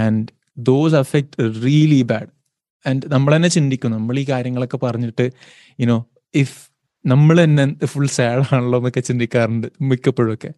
[0.03, 0.25] And
[0.69, 2.31] those affect really bad
[2.85, 5.25] and നമ്മൾ തന്നെ ചിന്തിക്കും നമ്മൾ ഈ കാര്യങ്ങളൊക്കെ പറഞ്ഞിട്ട്
[5.81, 5.97] യുനോ
[6.33, 6.57] ഇഫ്
[7.05, 10.49] നമ്മൾ തന്നെ ഫുൾ സാഡ് ആണല്ലോ എന്നൊക്കെ ചിന്തിക്കാറുണ്ട് മിക്കപ്പോഴും ഒക്കെ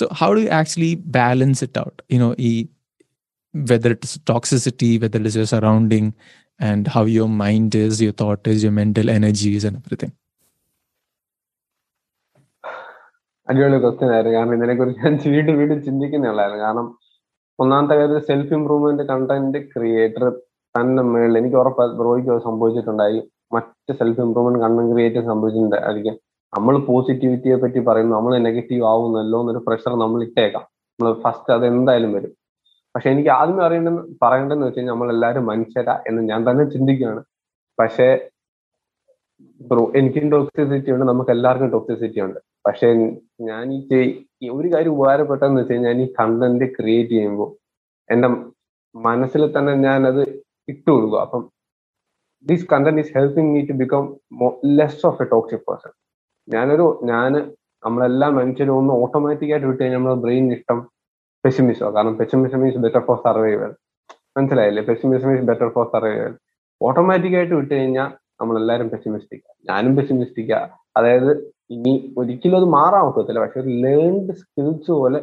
[0.00, 2.52] so how do actually balance it out you know ഈ
[3.58, 6.12] whether it's toxicity, whether it is your surrounding,
[6.60, 10.12] and how your mind is, your thought is, your mental energies, and everything.
[13.48, 14.38] അടിപൊളി question ആയിരുന്നു.
[14.38, 16.64] കാരണം ഇതിനെ ഞാൻ വീണ്ടും വീണ്ടും ചിന്തിക്കുന്നുള്ളായിരുന്നു.
[16.64, 16.98] കാരണം
[17.60, 20.30] ഒന്നാമത്തെ കാര്യം സെൽഫ് ഇംപ്രൂവ്മെന്റ് കണ്ടന്റ് ക്രിയേറ്റർ
[20.80, 23.30] തന്നെ മേളിൽ എനിക്ക് ഉറപ്പ് ബ്രോയ്ക്ക് സംഭവിച്ചിട്ടുണ്ടായി.
[23.52, 26.14] മറ്റ് സെൽഫ് ഇംപ്രൂവ്മെന്റ് കണ്ടന്റ് ക്രിയേറ്റർ സംഭവിച്ചിട്ടുണ്ടായിരിക്കും.
[26.56, 28.16] നമ്മൾ പോസിറ്റിവിറ്റിയെ പറ്റി പറയുന്നു.
[28.16, 30.62] നമ്മൾ നെഗറ്റീവ് ആവുന്നല്ലോ എന്നൊരു പ്രഷർ നമ്മൾ ഇട്ടേക്കാം.
[31.00, 32.39] നമ്മൾ ഫസ്റ്റ് അത് എന്തായാലും വരും.
[32.94, 33.90] പക്ഷെ എനിക്ക് ആദ്യമേ അറിയേണ്ട
[34.22, 37.22] പറയേണ്ടതെന്ന് വെച്ച് കഴിഞ്ഞാൽ നമ്മൾ എല്ലാവരും മനുഷ്യരാ എന്ന് ഞാൻ തന്നെ ചിന്തിക്കുകയാണ്.
[37.78, 38.08] പക്ഷേ
[39.60, 42.38] ബ്രോ എനിക്കും ടോക്സിസിറ്റി ഉണ്ട് നമുക്ക് എല്ലാവർക്കും ടോക്സിസിറ്റി ഉണ്ട്.
[42.66, 42.88] പക്ഷെ
[43.50, 47.48] ഞാൻ ഈ ഒരു കാര്യം ഉപകാരപ്പെട്ടതെന്ന് വെച്ച് കഴിഞ്ഞാൽ ഞാൻ ഈ കണ്ടന്റ് ക്രിയേറ്റ് ചെയ്യുമ്പോൾ
[48.08, 48.28] എന്റെ
[48.94, 50.20] മനസ്സിൽ തന്നെ ഞാൻ അത്
[50.68, 51.42] ഇട്ടു കൊടുക്കുക അപ്പം
[52.46, 54.04] this content is helping me to become
[54.78, 55.92] less of a toxic person
[56.48, 57.32] ഞാനൊരു ഞാൻ
[57.82, 60.78] നമ്മളെല്ലാം മനുഷ്യരും ഒന്ന് ഓട്ടോമാറ്റിക് ആയിട്ട് വിട്ട് കഴിഞ്ഞാൽ നമ്മുടെ ബ്രെയിൻ ഇഷ്ടം
[61.44, 63.70] പെസിമിസോ കാരണം pessimism is better for survival
[64.36, 64.82] മനസ്സിലായില്ലേ?
[64.88, 66.32] Pessimism is better for survival
[66.80, 70.52] automatic ആയിട്ട് വിട്ട് കഴിഞ്ഞാൽ നമ്മളെല്ലാവരും പെസിമിസ്റ്റിക്ക ഞാനും പെസിമിസ്റ്റിക്ക
[70.98, 71.32] അതായത്
[71.76, 73.40] ഇനി ഒരിക്കലും അത് മാറാൻ ഒക്കത്തില്ല.
[73.44, 75.20] പക്ഷെ ഒരു ലേൺഡ് സ്കിൽസ് പോലെ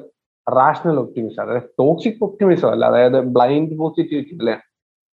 [0.48, 4.56] റാഷണൽ ഒപ്റ്റിമിസം അതായത് ടോക്സിക് ഒപ്റ്റിമിസം അല്ല അതായത് ബ്ലൈൻഡ് പോസിറ്റിവിറ്റി അല്ലേ?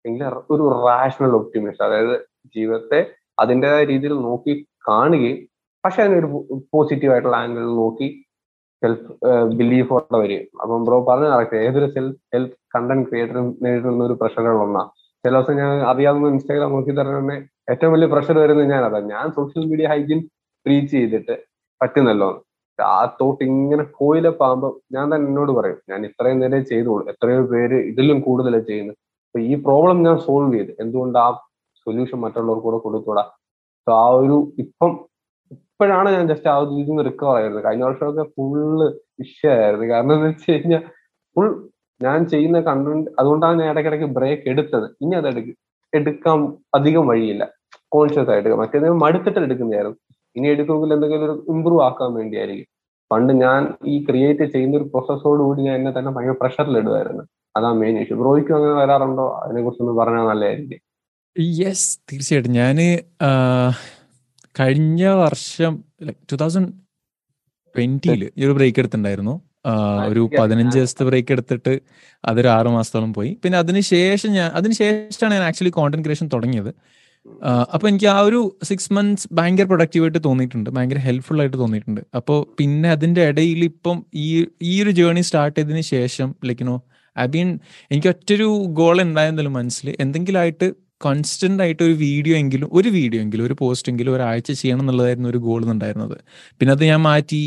[0.05, 2.17] എങ്കിൽ ഒരു റാഷണൽ ഒപ്റ്റിമിസം അതായത്
[2.57, 3.01] ജീവിതത്തെ
[3.43, 4.53] അതിന്റെതായ രീതിയിൽ നോക്കി
[4.89, 5.39] കാണുകയും
[5.85, 6.29] പക്ഷെ അതിനൊരു
[6.75, 8.09] പോസിറ്റീവ് ആയിട്ടുള്ള ആംഗിളിൽ നോക്കി
[8.85, 9.07] സെൽഫ്
[9.61, 14.85] ബിലീഫ് ഉള്ളവര് അപ്പം ബ്രോ പറഞ്ഞ കറക്റ്റ് ഏതൊരു സെൽഫ് ഹെൽപ്പ് കണ്ടന്റ് ക്രിയേറ്ററും നേരിടുന്ന ഒരു പ്രഷറുകളൊന്നാ
[15.25, 17.37] ചില ദിവസം ഞാൻ അറിയാവുന്ന ഇൻസ്റ്റാഗ്രാം നോക്കി തന്നെ
[17.73, 20.21] ഏറ്റവും വലിയ പ്രഷർ വരുന്നത് ഞാൻ അതാ ഞാൻ സോഷ്യൽ മീഡിയ ഹൈജീൻ
[20.67, 21.35] റീച്ച് ചെയ്തിട്ട്
[21.81, 22.29] പറ്റുന്നല്ലോ.
[22.79, 27.03] ആ തോട്ട് ഇങ്ങനെ കോയിലപ്പാകുമ്പോൾ ഞാൻ തന്നെ എന്നോട് പറയും ഞാൻ ഇത്രയും നേരെ ചെയ്തോളൂ.
[27.13, 28.97] എത്രയോ പേര് ഇതിലും കൂടുതലാണ് ചെയ്യുന്നത്.
[29.29, 30.73] അപ്പൊ ഈ പ്രോബ്ലം ഞാൻ സോൾവ് ചെയ്ത്.
[30.83, 31.29] എന്തുകൊണ്ട് ആ
[31.87, 33.25] സൊല്യൂഷൻ മറ്റുള്ളവർക്ക് കൂടെ കൊടുത്തൂടാ
[33.87, 34.93] സോ ആ ഒരു ഇപ്പം
[35.75, 38.87] ഇപ്പോഴാണ് ഞാൻ ജസ്റ്റ് ആ നിന്ന് റിക്കവർ ആയിരുന്നത് കഴിഞ്ഞ വർഷമൊക്കെ ഫുള്ള്
[39.23, 40.83] വിഷയമായിരുന്നു കാരണം എന്ന് വെച്ച് കഴിഞ്ഞാൽ
[41.37, 41.49] ഫുൾ
[42.01, 44.87] ഞാൻ ചെയ്യുന്ന കണ്ടന്റ് അതുകൊണ്ടാണ് ഞാൻ ഇടയ്ക്കിടയ്ക്ക് ബ്രേക്ക് എടുത്തത്.
[45.03, 45.51] ഇനി അത് എടുക്ക
[45.93, 46.39] എടുക്കാൻ
[46.77, 47.45] അധികം വഴിയില്ല.
[47.97, 49.99] കോൺഷ്യസ് ആയിട്ട് മറ്റേത് മടുത്തിട്ട് എടുക്കുന്നതായിരുന്നു.
[50.37, 52.69] ഇനി എടുക്കുമെങ്കിൽ എന്തെങ്കിലും ഒരു ഇമ്പ്രൂവ് ആക്കാൻ വേണ്ടിയായിരിക്കും.
[53.11, 53.61] പണ്ട് ഞാൻ
[53.93, 54.87] ഈ ക്രിയേറ്റ് ചെയ്യുന്ന ഒരു
[55.43, 57.25] കൂടി ഞാൻ എന്നെ തന്നെ ഭയങ്കര പ്രഷറിൽ ഇടുമായിരുന്നു
[57.57, 59.27] അതാണ് മെയിൻ ഇഷ്യൂ ബ്രോയ്ക്കും അങ്ങനെ വരാറുണ്ടോ?
[59.43, 60.81] അതിനെ കുറിച്ചൊന്ന് പറഞ്ഞാൽ നല്ലതായിരിക്കും.
[61.61, 62.57] യെസ് തീർച്ചയായിട്ടും.
[62.63, 62.79] ഞാൻ
[64.61, 65.73] കഴിഞ്ഞ വർഷം
[66.31, 66.71] ടു തൗസൻഡ്
[67.75, 69.35] ട്വന്റിയിൽ ഈ ഒരു ബ്രേക്ക് എടുത്തിട്ടുണ്ടായിരുന്നു.
[70.09, 71.73] ഒരു പതിനഞ്ച് ദിവസത്തെ ബ്രേക്ക് എടുത്തിട്ട്
[72.25, 73.31] അതൊരു ആറു മാസത്തോളം പോയി.
[73.43, 76.71] പിന്നെ അതിനുശേഷം ഞാൻ അതിനുശേഷമാണ് ഞാൻ ആക്ച്വലി കോണ്ടന്റ് ക്രിയേഷൻ തുടങ്ങിയത്.
[77.75, 80.69] അപ്പൊ എനിക്ക് ആ ഒരു സിക്സ് മന്ത്സ് ഭയങ്കര പ്രൊഡക്റ്റീവായിട്ട് തോന്നിയിട്ടുണ്ട്.
[80.77, 82.01] ഭയങ്കര ഹെൽപ്ഫുൾ ആയിട്ട് തോന്നിയിട്ടുണ്ട്.
[82.19, 84.27] അപ്പോൾ പിന്നെ അതിന്റെ ഇടയിൽ ഇപ്പം ഈ
[84.63, 86.77] ഈ ഒരു ജേർണി സ്റ്റാർട്ട് ചെയ്തതിന് ശേഷം ലൈക്കിനോ
[87.17, 87.49] ഐ ബീൻ
[87.91, 88.49] എനിക്ക് ഒറ്റൊരു
[88.81, 90.69] ഗോൾ ഉണ്ടായിരുന്നല്ലോ മനസ്സിൽ എന്തെങ്കിലും ആയിട്ട്
[91.01, 95.39] കോൺസ്റ്റന്റ് ആയിട്ട് ഒരു വീഡിയോ എങ്കിലും ഒരു വീഡിയോ എങ്കിലും ഒരു പോസ്റ്റ് എങ്കിലും ഒരാഴ്ച ചെയ്യണം എന്നുള്ളതായിരുന്നു ഒരു
[95.39, 96.19] ഗോൾ ഉണ്ടായിരുന്നത്
[96.61, 97.43] പിന്നെ അത് ഞാൻ മാറ്റി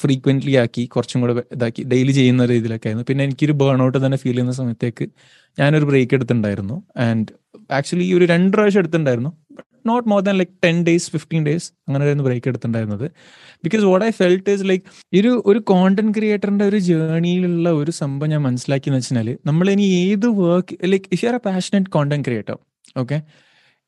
[0.00, 3.04] ഫ്രീക്വന്റ്ലി ആക്കി കുറച്ചും കൂടെ ഇതാക്കി ഡെയിലി ചെയ്യുന്ന രീതിയിലൊക്കെ ആയിരുന്നു.
[3.08, 5.08] പിന്നെ എനിക്കൊരു ബേൺ ഔട്ട് തന്നെ ഫീൽ ചെയ്യുന്ന സമയത്തേക്ക്
[5.58, 6.82] ഞാനൊരു ബ്രേക്ക് എടുത്തിട്ടുണ്ടായിരുന്നു.
[6.96, 7.26] ആൻഡ്
[7.70, 9.32] ആക്ച്വലി ഈ ഒരു രണ്ട് പ്രാവശ്യം എടുത്തിട്ടുണ്ടായിരുന്നു.
[9.86, 13.10] Not more than like ten days fifteen days അങ്ങനെ ആയിരുന്നു break എടുത്തിട്ടുണ്ടായിരുന്നത്.
[13.64, 18.42] Because what I felt is like ഒരു ഒരു കോണ്ടന്റ് ക്രിയേറ്ററിന്റെ ഒരു ജേർണിയിലുള്ള ഒരു സംഭവം ഞാൻ
[18.42, 22.56] മനസ്സിലാക്കിയെന്ന് വെച്ചാൽ നമ്മൾ ഇനി ഏത് work like if are a passionate content creator
[22.96, 23.18] okay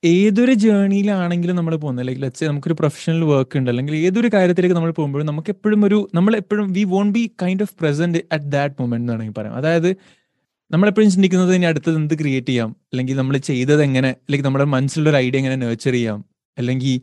[0.02, 5.26] ഏതൊരു ജേർണിയിലാണെങ്കിലും നമ്മൾ പോകുന്നത് ലൈക്ക് ലെറ്റ്സ് നമുക്കൊരു പ്രൊഫഷണൽ വർക്ക് ഉണ്ട് അല്ലെങ്കിൽ ഏതൊരു കാര്യത്തിലേക്ക് നമ്മൾ പോകുമ്പോഴും
[5.26, 9.12] നമുക്ക് എപ്പോഴും ഒരു നമ്മൾ എപ്പോഴും we won't be kind of present at that moment എന്ന്
[9.12, 9.54] വേണമെങ്കിൽ പറയാം.
[9.57, 9.88] അതായത്
[10.71, 15.19] നമ്മളെപ്പോഴും ചിന്തിക്കുന്നത് ഇനി അടുത്തത് എന്ത് ക്രിയേറ്റ് ചെയ്യാം അല്ലെങ്കിൽ നമ്മൾ ചെയ്തത് എങ്ങനെ അല്ലെങ്കിൽ നമ്മുടെ മനസ്സിലുള്ള ഒരു
[15.19, 16.21] ഐഡിയ എങ്ങനെ നേർച്ചർ ചെയ്യാം
[16.57, 16.95] അല്ലെങ്കിൽ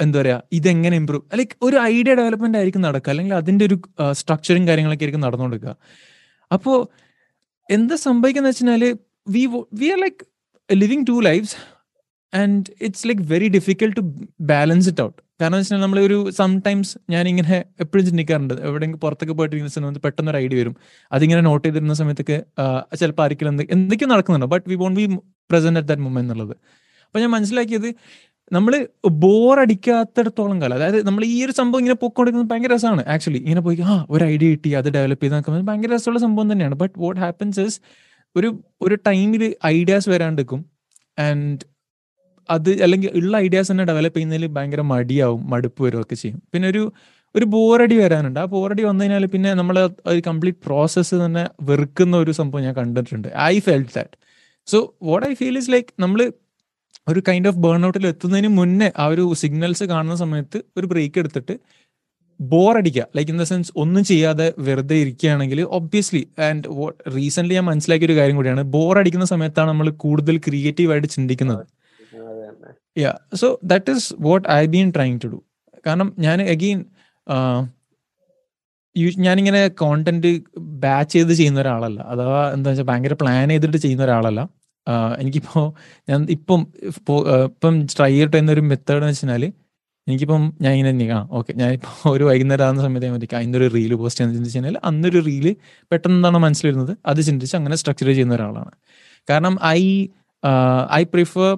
[0.00, 3.10] എന്താ പറയാ ഇതെങ്ങനെ ഇമ്പ്രൂവ് ലൈക്ക് ഒരു ഐഡിയ ഡെവലപ്മെന്റ് ആയിരിക്കും നടക്കുക.
[3.10, 3.76] അല്ലെങ്കിൽ അതിന്റെ ഒരു
[4.20, 5.74] സ്ട്രക്ചറും കാര്യങ്ങളൊക്കെ ആയിരിക്കും നടന്നുകൊടുക്കുക
[6.50, 6.72] അപ്പോ
[7.70, 8.84] എന്താ സംഭവിക്കുന്ന വെച്ചാൽ
[9.34, 9.44] we
[9.80, 10.22] we are like
[10.70, 11.56] living two lives
[12.32, 14.04] and it's like very difficult to
[14.52, 18.54] balance it out കാരണം വെച്ചാൽ നമ്മൾ ഒരു സംടൈംസ് ഞാൻ ഇങ്ങനെ എപ്പോഴും ചിന്തിക്കാറുണ്ട്.
[18.66, 20.74] എവിടെയെങ്കിലും പുറത്തൊക്കെ പോയിട്ടിരിക്കുന്ന സമയത്ത് പെട്ടെന്ന് ഒരു ഐഡിയ വരും.
[21.12, 22.36] അതിങ്ങനെ നോട്ട് ചെയ്തിരുന്ന സമയത്തൊക്കെ
[23.00, 24.48] ചിലപ്പോൾ ആർക്കെങ്കിലും എന്ത് എന്തൊക്കെയോ നടക്കുന്നുണ്ടോ.
[24.54, 25.06] But we won't be
[25.50, 26.54] present at that moment എന്നുള്ളത്.
[27.06, 27.88] അപ്പൊ ഞാൻ മനസ്സിലാക്കിയത്
[28.56, 28.72] നമ്മൾ
[29.24, 33.02] ബോർ അടിക്കാത്തിടത്തോളം കാലം അതായത് നമ്മൾ ഈ ഒരു സംഭവം ഇങ്ങനെ പൊക്കോണ്ടിരിക്കുന്നത് ഭയങ്കര രസമാണ്.
[33.14, 36.76] ആക്ച്വലി ഇങ്ങനെ പോയി ആ ഒരു ഐഡിയ കിട്ടി അത് ഡെവലപ്പ് ചെയ്ത് നോക്കുമ്പോൾ ഭയങ്കര രസമുള്ള സംഭവം തന്നെയാണ്.
[36.82, 37.78] ബട്ട് വാട്ട് ഹാപ്പൻസ് ഇസ്
[38.36, 38.48] ഒരു
[38.82, 39.42] ഒരു ടൈമിൽ
[39.76, 40.60] ഐഡിയാസ് വരാണ്ടിരിക്കും.
[41.26, 41.64] ആൻഡ്
[42.48, 46.38] അത് അല്ലെങ്കിൽ ഉള്ള ഐഡിയാസ് തന്നെ ഡെവലപ്പ് ചെയ്യുന്നതിൽ ഭയങ്കര മടിയാവും മടുപ്പ് വരുമൊക്കെ ചെയ്യും.
[46.52, 46.82] പിന്നെ ഒരു
[47.34, 48.38] ഒരു ബോറടി വരാനുണ്ട്.
[48.40, 49.76] ആ ബോറടി വന്നു കഴിഞ്ഞാൽ പിന്നെ നമ്മൾ
[50.12, 53.28] ഒരു കംപ്ലീറ്റ് പ്രോസസ്സ് തന്നെ വെറുക്കുന്ന ഒരു സംഭവം ഞാൻ കണ്ടിട്ടുണ്ട്.
[53.52, 54.14] I felt that
[54.68, 56.20] so what I feel is like നമ്മൾ
[57.08, 61.54] ഒരു കൈൻഡ് ഓഫ് ബേൺ ഔട്ടിൽ എത്തുന്നതിന് മുന്നേ ആ ഒരു സിഗ്നൽസ് കാണുന്ന സമയത്ത് ഒരു ബ്രേക്ക് എടുത്തിട്ട്
[62.40, 63.04] ബോർ അടിക്കുക.
[63.16, 66.68] ലൈക്ക് ഇൻ ദ സെൻസ് ഒന്നും ചെയ്യാതെ വെറുതെ ഇരിക്കുകയാണെങ്കിൽ ഒബ്വിയസ്ലി ആൻഡ്
[67.16, 68.62] റീസെന്റ് ഞാൻ മനസ്സിലാക്കിയ ഒരു കാര്യം കൂടിയാണ്.
[68.74, 71.64] ബോർ അടിക്കുന്ന സമയത്താണ് നമ്മൾ കൂടുതൽ ക്രിയേറ്റീവ് ആയിട്ട് ചിന്തിക്കുന്നത്.
[72.98, 73.12] Yeah
[73.42, 75.38] so that is what I been trying to do
[75.86, 76.80] കാരണം ഞാൻ അഗെയിൻ
[79.26, 82.00] ഞാനിങ്ങനെ കോണ്ടന്റ് ബാച്ച് ചെയ്ത് ചെയ്യുന്ന ഒരാളല്ല.
[82.12, 84.40] അഥവാ എന്താ വെച്ചാൽ ഭയങ്കര പ്ലാൻ ചെയ്തിട്ട് ചെയ്യുന്ന ഒരാളല്ല.
[85.20, 85.60] എനിക്കിപ്പോ
[86.08, 89.44] ഞാൻ ഇപ്പം ഇപ്പം ട്രൈ ചെയ്തിട്ട് എന്നൊരു മെത്തേഡ് എന്ന് വെച്ചാൽ
[90.06, 93.68] എനിക്കിപ്പം ഞാൻ ഇങ്ങനെ തന്നെ ആ ഓക്കെ ഞാനിപ്പോൾ ഒരു വൈകുന്നേരം ആകുന്ന സമയത്ത് ഞാൻ പറ്റിക്കാം അതിന്റെ ഒരു
[93.74, 95.46] റീൽ പോസ്റ്റ് ചെയ്യുന്ന ചിന്തിച്ചു കഴിഞ്ഞാൽ അന്നൊരു റീൽ
[95.92, 98.72] പെട്ടെന്ന് എന്താണ് മനസ്സിൽ വരുന്നത് അത് ചിന്തിച്ച് അങ്ങനെ സ്ട്രക്ചർ ചെയ്യുന്ന ഒരാളാണ്.
[99.28, 99.82] കാരണം I
[101.00, 101.50] I prefer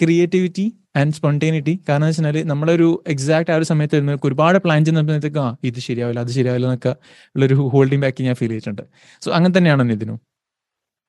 [0.00, 0.66] creativity
[1.00, 5.40] and spontaneity കാരണം എന്ന് വെച്ചാൽ നമ്മളൊരു എക്സാക്ട് ആ ഒരു സമയത്ത് വരുന്ന ഒരുപാട് പ്ലാൻ ചെയ്യുന്ന സമയത്തേക്ക്
[5.46, 6.92] ആ ഇത് ശരിയാവില്ല അത് ശരിയാവില്ല എന്നൊക്കെ
[7.34, 8.84] ഉള്ളൊരു ഹോൾഡിംഗ് ബാക്ക് ഞാൻ ഫീൽ ചെയ്തിട്ടുണ്ട്.
[9.22, 10.18] സോ അങ്ങനെ തന്നെയാണ് ഇതിനും.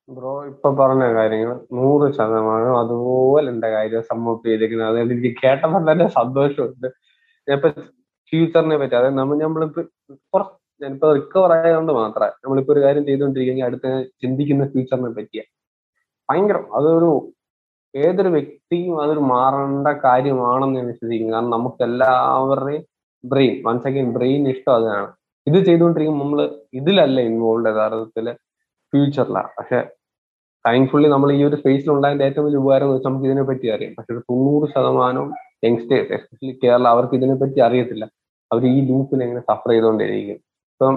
[0.09, 4.89] ബ്രോ ഇപ്പൊ പറഞ്ഞ കാര്യങ്ങൾ നൂറ് ശതമാനം അതുപോലെ എന്റെ കാര്യം സമ്മപ്പ് ചെയ്തിരിക്കുന്നത്.
[4.89, 6.87] അതായത് എനിക്ക് കേട്ടപ്പോൾ തന്നെ സന്തോഷമുണ്ട്.
[7.47, 7.69] ഞാനിപ്പോ
[8.31, 9.81] ഫ്യൂച്ചറിനെ പറ്റി അതായത് നമ്മൾ നമ്മളിപ്പോ
[10.33, 13.87] കുറച്ച് ഞാനിപ്പോ റിക്കവർ ആയതുകൊണ്ട് മാത്രമേ നമ്മളിപ്പോ ഒരു കാര്യം ചെയ്തുകൊണ്ടിരിക്കുകയെങ്കിൽ അടുത്ത
[14.23, 15.41] ചിന്തിക്കുന്ന ഫ്യൂച്ചറിനെ പറ്റിയ.
[16.29, 16.57] ഭയങ്കര.
[16.79, 17.11] അതൊരു
[17.93, 21.33] ഏതൊരു വ്യക്തിയും അതൊരു മാറേണ്ട കാര്യമാണെന്ന് ഞാൻ വിശ്വസിക്കുന്നു.
[21.33, 22.83] കാരണം നമുക്ക് എല്ലാവരുടെയും
[23.23, 25.09] ബ്രെയിൻ വൺസ് അഗൈൻ ബ്രെയിൻ ഇഷ്ടം അതാണ്
[25.47, 26.39] ഇത് ചെയ്തുകൊണ്ടിരിക്കുമ്പോൾ നമ്മൾ
[26.73, 28.27] ഇതിലല്ല ഇൻവോൾവ് യഥാർത്ഥത്തിൽ.
[28.93, 29.79] ഫ്യൂച്ചറിലാണ് പക്ഷെ
[30.65, 33.93] താങ്ക്ഫുള്ളി നമ്മൾ ഈ ഒരു സ്പേസിൽ ഉണ്ടായതിന്റെ ഏറ്റവും വലിയ ഉപകാരം എന്ന് വെച്ചാൽ നമുക്ക് ഇതിനെ പറ്റി അറിയാം.
[33.97, 35.25] പക്ഷെ തൊണ്ണൂറ് ശതമാനം
[35.67, 38.05] യങ്സ്റ്റേഴ്സ് എസ്പെഷ്യലി കേരള അവർക്ക് ഇതിനെ പറ്റി അറിയത്തില്ല.
[38.51, 40.39] അവർ ഈ ലൂപ്പിൽ എങ്ങനെ സഫർ ചെയ്തുകൊണ്ടിരിക്കും
[40.73, 40.95] ഇപ്പം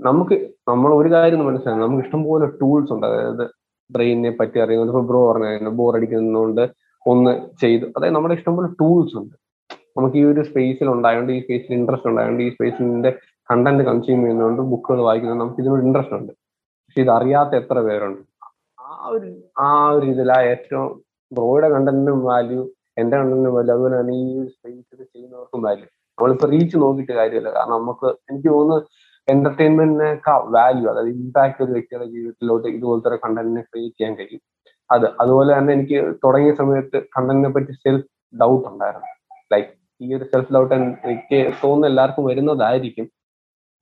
[0.00, 0.36] നമുക്ക്
[0.70, 3.06] നമ്മൾ ഒരു കാര്യം മനസ്സിലായി നമുക്ക് ഇഷ്ടംപോലെ ടൂൾസ് ഉണ്ട്.
[3.10, 3.44] അതായത്
[3.90, 6.62] ബ്രെയിനിനെ പറ്റി അറിയുന്നത് ഇപ്പൊ ബ്രോ പറഞ്ഞു ബോർ അടിക്കുന്നതുകൊണ്ട്
[7.06, 7.32] ഒന്ന്
[7.62, 7.86] ചെയ്തു.
[7.96, 9.34] അതായത് നമ്മുടെ ഇഷ്ടംപോലെ ടൂൾസ് ഉണ്ട്.
[9.96, 13.10] നമുക്ക് ഈ ഒരു സ്പേസിൽ ഉണ്ടായതുകൊണ്ട് ഈ സ്പേസിൽ ഇൻട്രസ്റ്റ് ഉണ്ടായതുകൊണ്ട് ഈ സ്പേസിന്റെ
[13.50, 16.32] കണ്ടന്റ് കൺസ്യൂം ചെയ്യുന്നതുകൊണ്ട് ബുക്കുകൾ വായിക്കുന്നത് നമുക്ക് ഇതിനോട് ഇൻട്രസ്റ്റ് ഉണ്ട്.
[16.94, 18.18] പക്ഷെ ഇത് അറിയാത്ത എത്ര പേരുണ്ട്.
[18.88, 19.28] ആ ഒരു
[19.64, 20.84] ആ ഒരു ഇതിലാ ഏറ്റവും
[21.32, 22.60] ബ്രോയുടെ കണ്ടന്റിനും വാല്യൂ
[23.00, 25.86] എന്റെ കണ്ടന്റിനും വാല്യൂ അതുപോലെ തന്നെ ഈ സ്പേസിൽ ചെയ്യുന്നവർക്കും വാല്യൂ
[26.18, 27.50] നമ്മളിപ്പോ റീച്ച് നോക്കിയിട്ട് കാര്യമില്ല.
[27.56, 28.86] കാരണം നമുക്ക് എനിക്ക് തോന്നുന്നു
[29.28, 34.42] എന്റർടൈൻമെന്റിനേക്കാൾ വാല്യൂ അതായത് ഇമ്പാക്ട് ഒരു വ്യക്തിയുടെ ജീവിതത്തിലോട്ട് ഇതുപോലത്തെ ഒരു കണ്ടന്റിനെ ക്രിയേറ്റ് ചെയ്യാൻ കഴിയും.
[34.90, 38.08] അത് അതുപോലെ തന്നെ എനിക്ക് തുടങ്ങിയ സമയത്ത് കണ്ടന്റിനെ പറ്റി സെൽഫ്
[38.42, 39.10] ഡൗട്ട് ഉണ്ടായിരുന്നു.
[39.54, 43.08] ലൈക്ക് ഈ ഒരു സെൽഫ് ഡൗട്ട് എനിക്ക് തോന്നുന്നു എല്ലാവർക്കും വരുന്നതായിരിക്കും.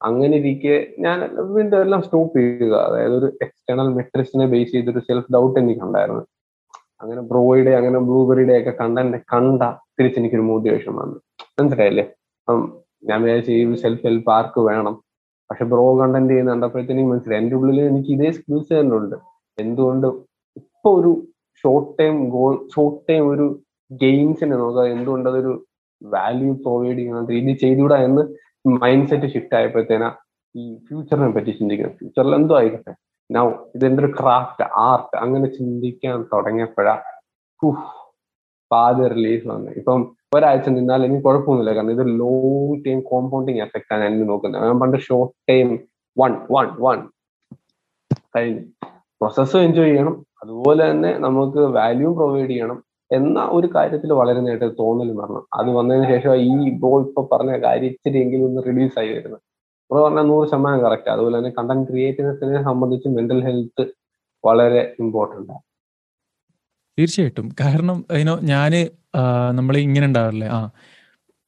[0.02, 5.60] അങ്ങനെ ഇരിക്കെ ഞാൻ വീണ്ടും എല്ലാം സ്റ്റോപ്പ് ചെയ്യുക അതായത് ഒരു എക്സ്റ്റേണൽ മെട്രിക്സിനെ ബേസ് ചെയ്തൊരു സെൽഫ് ഡൗട്ട്
[5.60, 6.22] എനിക്കുണ്ടായിരുന്നു.
[7.00, 8.70] അങ്ങനെ ബ്രോയുടെ അങ്ങനെ ബ്ലൂബെറിയുടെ ഒക്കെ
[9.32, 11.20] കണ്ട തിരിച്ച് എനിക്കൊരു മോട്ടിവേഷൻ വന്നു.
[11.60, 12.04] മനസ്സിലായില്ലേ?
[12.04, 15.02] അപ്പം ഞാൻ വിചാരിച്ചു ഈ സെൽഫ് ഹെൽപ്പ് ആർക്ക് വേണം.
[15.50, 17.42] പക്ഷെ ബ്രോ കണ്ടന്റ് ചെയ്യുന്ന കണ്ടപ്പോഴത്തേനും മനസ്സിലായി.
[17.42, 19.16] എന്റെ ഉള്ളിൽ എനിക്ക് ഇതേ സ്കിൽസ് തന്നെ ഉണ്ട്.
[19.58, 20.06] എന്തുകൊണ്ട്
[20.56, 21.26] ഇപ്പൊ ഒരു
[21.62, 23.62] short time goal short time ഒരു
[23.92, 24.84] ഗെയിംസിനെ നോക്കുക.
[24.84, 25.66] എന്തുകൊണ്ട് അതൊരു
[26.02, 28.22] വാല്യൂ പ്രൊവൈഡ് ചെയ്യുന്ന രീതി ചെയ്തുകൂടാ എന്ന്
[28.66, 30.12] മൈൻഡ് സെറ്റ് ഷിഫ്റ്റ് ആയപ്പോഴത്തേനാ
[30.57, 31.96] ഈ ഫ്യൂച്ചറിനെ പറ്റി ചിന്തിക്കുന്നത്.
[31.96, 32.94] ഫ്യൂച്ചറിൽ എന്തോ ആയിക്കട്ടെ
[33.33, 37.03] നൗ ഇതെന്റെ ഒരു ക്രാഫ്റ്റ് ആർട്ട് അങ്ങനെ ചിന്തിക്കാൻ തുടങ്ങിയപ്പോഴാ
[39.01, 39.70] റിലീസ് വന്നു.
[39.70, 41.75] ഇപ്പം ഒരാഴ്ച നിന്നാൽ എനിക്ക് കുഴപ്പമൊന്നുമില്ല.
[41.75, 44.64] കാരണം ഇത് ലോങ് ടൈം കോമ്പൗണ്ടിങ് എഫക്റ്റ് ആണ് എന്നെ നോക്കുന്നത്.
[44.64, 45.79] ഞാൻ പണ്ട് short time
[46.18, 47.09] one one one
[48.37, 48.61] കഴിഞ്ഞു.
[49.20, 50.27] പ്രോസസ്സും എൻജോയ് ചെയ്യണം.
[50.42, 52.85] അതുപോലെ തന്നെ നമുക്ക് വാല്യൂ പ്രൊവൈഡ് ചെയ്യണം.
[53.18, 57.90] എന്ന ഒരു കാര്യത്തിൽ വളരെ നേരത്തെ തോന്നൽ വരണം അത് വന്നതിന് ശേഷം ഈ ബ്രോ ഇപ്പൊ പറഞ്ഞ കാര്യം
[57.92, 59.42] ഇച്ചിരി എങ്കിലും ഒന്ന് റിലീസ് ആയി വരുന്നത്.
[59.90, 63.85] ബ്രോ പറഞ്ഞാൽ നൂറ് ശതമാനം കറക്റ്റ് അതുപോലെ തന്നെ കണ്ടന്റ് ക്രിയേറ്റീവ്നെസ്സിനെ സംബന്ധിച്ച് മെന്റൽ ഹെൽത്ത്
[64.44, 65.62] വളരെ ഇമ്പോർട്ടന്റ് ആണ്
[66.98, 67.46] തീർച്ചയായിട്ടും.
[67.61, 68.72] കാരണം അതിനോ ഞാൻ
[69.59, 70.48] നമ്മൾ ഇങ്ങനെ ഉണ്ടാവില്ലേ?
[70.57, 70.59] ആ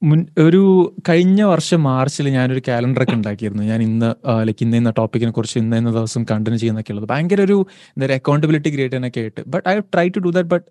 [0.02, 0.62] മുൻ ഒരു
[1.08, 3.62] കഴിഞ്ഞ വർഷം മാർച്ചിൽ ഞാനൊരു കാലണ്ടർ ഒക്കെ ഉണ്ടാക്കിയിരുന്നു.
[3.70, 4.08] ഞാൻ ഇന്ന്
[4.48, 7.06] ലൈക്ക് ഇന്ന ഇന്ന ടോപ്പിക്കിനെ കുറിച്ച് ഇന്ന ഇന്ന ദിവസം കണ്ടിന്യൂ ചെയ്യുന്നൊക്കെ ഉള്ളത്.
[7.12, 7.56] ഭയങ്കര ഒരു
[7.94, 9.42] എന്താ പറയുക അക്കൗണ്ടബിലിറ്റി ക്രിയേറ്റ് ചെയ്യാനൊക്കെ ആയിട്ട്.
[9.54, 10.66] But I try to do that but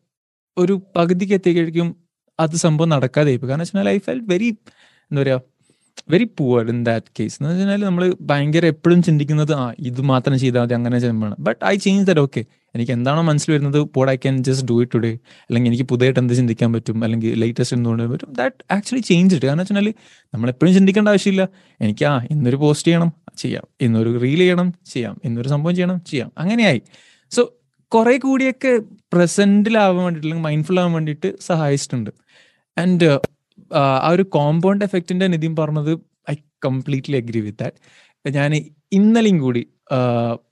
[0.57, 1.95] ഒരു പകുതിക്ക് എത്തിക്കഴിക്കും
[2.39, 4.49] അത് സംഭവം നടക്കാതെ കാരണം വെച്ചാൽ ഐ ഫെൽ വെരി
[5.11, 5.41] എന്താ പറയുക
[6.09, 10.61] very poor in that case എന്ന് വെച്ചാൽ നമ്മൾ ഭയങ്കര എപ്പോഴും ചിന്തിക്കുന്നത് ആ ഇത് മാത്രം ചെയ്താൽ
[10.61, 10.73] മതി.
[10.73, 11.35] അങ്ങനെ ചെയ്യുമ്പോഴാണ്.
[11.39, 12.41] But I change that okay
[12.75, 15.11] എനിക്ക് എന്താണോ മനസ്സിൽ വരുന്നത് pod I can just do it today
[15.41, 18.33] അല്ലെങ്കിൽ എനിക്ക് പുതിയതായിട്ട് എന്ത് ചിന്തിക്കാൻ പറ്റും അല്ലെങ്കിൽ ലേറ്റസ്റ്റ് എന്തുകൊണ്ട് പറ്റും.
[18.33, 19.93] ദാറ്റ് ആക്ച്വലി ചേഞ്ച് ഇട്ട് കാരണം വെച്ചാൽ
[20.33, 21.49] നമ്മൾ എപ്പോഴും ചിന്തിക്കേണ്ട ആവശ്യമില്ല.
[21.81, 23.67] എനിക്ക് ആ ഇന്നൊരു പോസ്റ്റ് ചെയ്യണം ചെയ്യാം.
[23.81, 25.21] ഇന്നൊരു റീൽ ചെയ്യണം ചെയ്യാം.
[25.25, 26.31] ഇന്നൊരു സംഭവം ചെയ്യണം ചെയ്യാം.
[26.37, 26.81] അങ്ങനെയായി.
[27.93, 28.79] കുറെ കൂടിയൊക്കെ
[29.13, 32.12] പ്രസന്റിലാവാൻ വേണ്ടിയിട്ട് അല്ലെങ്കിൽ മൈൻഡ്ഫുൾ ആവാൻ വേണ്ടിയിട്ട് സഹായിച്ചിട്ടുണ്ട്
[32.77, 33.10] ആൻഡ്
[33.71, 35.91] ആ ഒരു കോമ്പൗണ്ട് എഫക്റ്റിന്റെ നിധി പറഞ്ഞത്
[36.32, 38.51] I completely agree with that ഞാൻ
[38.91, 39.62] ഇന്നലെയും കൂടി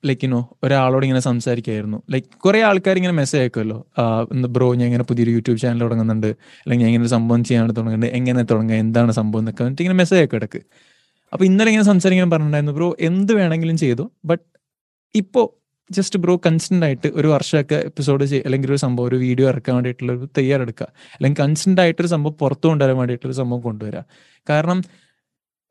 [0.06, 1.98] ലൈക്ക് യുനോ ഒരാളോട് ഇങ്ങനെ സംസാരിക്കായിരുന്നു.
[2.14, 3.78] ലൈക്ക് കുറെ ആൾക്കാർ ഇങ്ങനെ മെസ്സേജ് അയക്കുമല്ലോ
[4.56, 6.28] ബ്രോ ഞാൻ ഇങ്ങനെ പുതിയൊരു യൂട്യൂബ് ചാനൽ തുടങ്ങുന്നുണ്ട്.
[6.64, 8.10] അല്ലെങ്കിൽ ഞാൻ ഇങ്ങനെ സംഭവം ചെയ്യാൻ തുടങ്ങുന്നുണ്ട്.
[8.18, 10.62] എങ്ങനെ തുടങ്ങുക എന്താണ് സംഭവം എന്നൊക്കെ ഇങ്ങനെ മെസ്സേജ് അയക്കും ഇടയ്ക്ക്
[11.34, 12.76] അപ്പൊ ഇന്നലെ ഇങ്ങനെ സംസാരിക്കാൻ പറഞ്ഞിട്ടുണ്ടായിരുന്നു.
[12.80, 14.12] ബ്രോ എന്ത് വേണമെങ്കിലും ചെയ്തു.
[14.26, 14.46] ബട്ട്
[15.16, 15.48] ഇപ്പോൾ
[15.92, 20.12] ജസ്റ്റ് ബ്രോ കൺസ്റ്റന്റ് ആയിട്ട് ഒരു വർഷമൊക്കെ എപ്പിസോഡ് ചെയ്യുക അല്ലെങ്കിൽ ഒരു സംഭവം ഒരു വീഡിയോ ഇറക്കാൻ വേണ്ടിയിട്ടുള്ള
[20.12, 20.88] ഒരു തയ്യാറെടുക്കുക.
[21.14, 24.02] അല്ലെങ്കിൽ കൺസ്റ്റന്റ് ആയിട്ട് ഒരു സംഭവം പുറത്തു കൊണ്ടുവരാൻ വേണ്ടിയിട്ടുള്ള സംഭവം കൊണ്ടുവരിക
[24.50, 24.84] കാരണം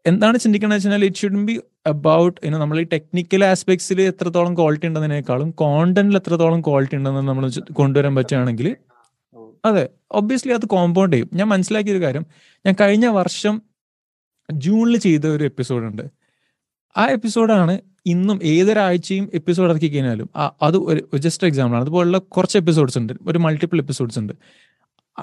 [0.07, 5.51] എന്താണ് ചിന്തിക്കണമെന്ന് വെച്ചാൽ ഇറ്റ് ഷുഡ് ബി അബൌട്ട് ഇനി നമ്മൾ ഈ ടെക്നിക്കൽ ആസ്പെക്ട്സിൽ എത്രത്തോളം ക്വാളിറ്റി ഉണ്ടെന്നതിനേക്കാളും
[5.51, 8.77] കോണ്ടന്റിൽ എത്രത്തോളം ക്വാളിറ്റി ഉണ്ടെന്ന് നമ്മൾ കൊണ്ടുവരാൻ പറ്റുകയാണെങ്കിൽ
[9.65, 11.31] അതെ ഒബ്വിയസ്ലി അത് കോമ്പൗണ്ട് ചെയ്യും.
[11.35, 12.27] ഞാൻ മനസ്സിലാക്കിയ ഒരു കാര്യം
[12.67, 13.63] ഞാൻ കഴിഞ്ഞ വർഷം
[14.53, 16.03] ജൂണിൽ ചെയ്ത ഒരു എപ്പിസോഡ് ഉണ്ട്.
[16.97, 20.31] ആ എപ്പിസോഡാണ് ഇന്നും ഏതൊരാഴ്ചയും എപ്പിസോഡ് ഇറക്കി കഴിഞ്ഞാലും
[20.63, 21.85] അത് ഒരു ജസ്റ്റ് എക്സാമ്പിൾ ആണ്.
[21.85, 23.13] അതുപോലുള്ള കുറച്ച് എപ്പിസോഡ്സ് ഉണ്ട്.
[23.27, 24.33] ഒരു മൾട്ടിപ്പിൾ എപ്പിസോഡ്സ് ഉണ്ട്.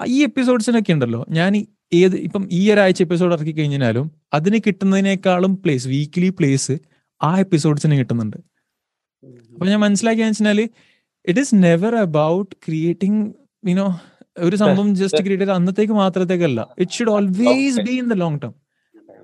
[0.06, 1.26] ഈ എപ്പിസോഡ്സിനൊക്കെ ഉണ്ടല്ലോ.
[1.30, 6.78] ഞാൻ ഏത് ഇപ്പം ഈ ഒരാഴ്ച എപ്പിസോഡ് ഇറക്കി കഴിഞ്ഞാലും അതിന് കിട്ടുന്നതിനേക്കാളും പ്ലേസ് വീക്ക്ലി പ്ലേസ്
[7.22, 8.36] ആ എപ്പിസോഡ്സിന് കിട്ടുന്നുണ്ട്.
[9.52, 10.60] അപ്പൊ ഞാൻ മനസ്സിലാക്കിയെന്ന് വെച്ചാൽ
[11.26, 13.34] it is never about creating
[13.68, 14.00] you know
[14.38, 16.66] ഒരു സംഭവം ജസ്റ്റ് ക്രിയേറ്റ് ചെയ്ത് അന്നത്തേക്ക് മാത്രത്തേക്കല്ല.
[16.78, 18.54] It should always be in the long term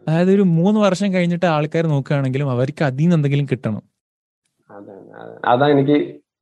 [0.09, 3.83] അതായത് ഒരു മൂന്ന് വർഷം കഴിഞ്ഞിട്ട് ആൾക്കാർ നോക്കുകയാണെങ്കിലും അവർക്ക് അതിൽ നിന്ന് എന്തെങ്കിലും കിട്ടണം.
[5.45, 5.97] അതാ എനിക്ക്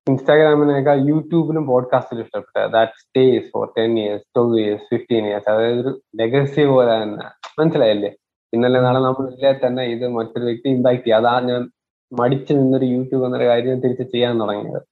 [0.09, 2.73] ഇൻസ്റ്റാഗ്രാമിനേക്കാൾ യൂട്യൂബിലും പോഡ്കാസ്റ്റിലും ഇഷ്ടപ്പെട്ടത്.
[2.73, 7.27] That stays for ten years twelve years fifteen years അതായത് ഒരു ലെഗസി പോലെ തന്നെ.
[7.61, 8.11] മനസ്സിലായില്ലേ?
[8.53, 11.71] ഇന്നലെ നാളെ നമ്മൾ ഇല്ലേ തന്നെ ഇത് മറ്റൊരു വ്യക്തി ഇമ്പാക്ട് ചെയ്യും അതാ ഞാൻ
[12.13, 14.83] മടിച്ചു നിന്നൊരു യൂട്യൂബ് എന്നൊരു കാര്യം തിരിച്ച് ചെയ്യാൻ തുടങ്ങിയത്.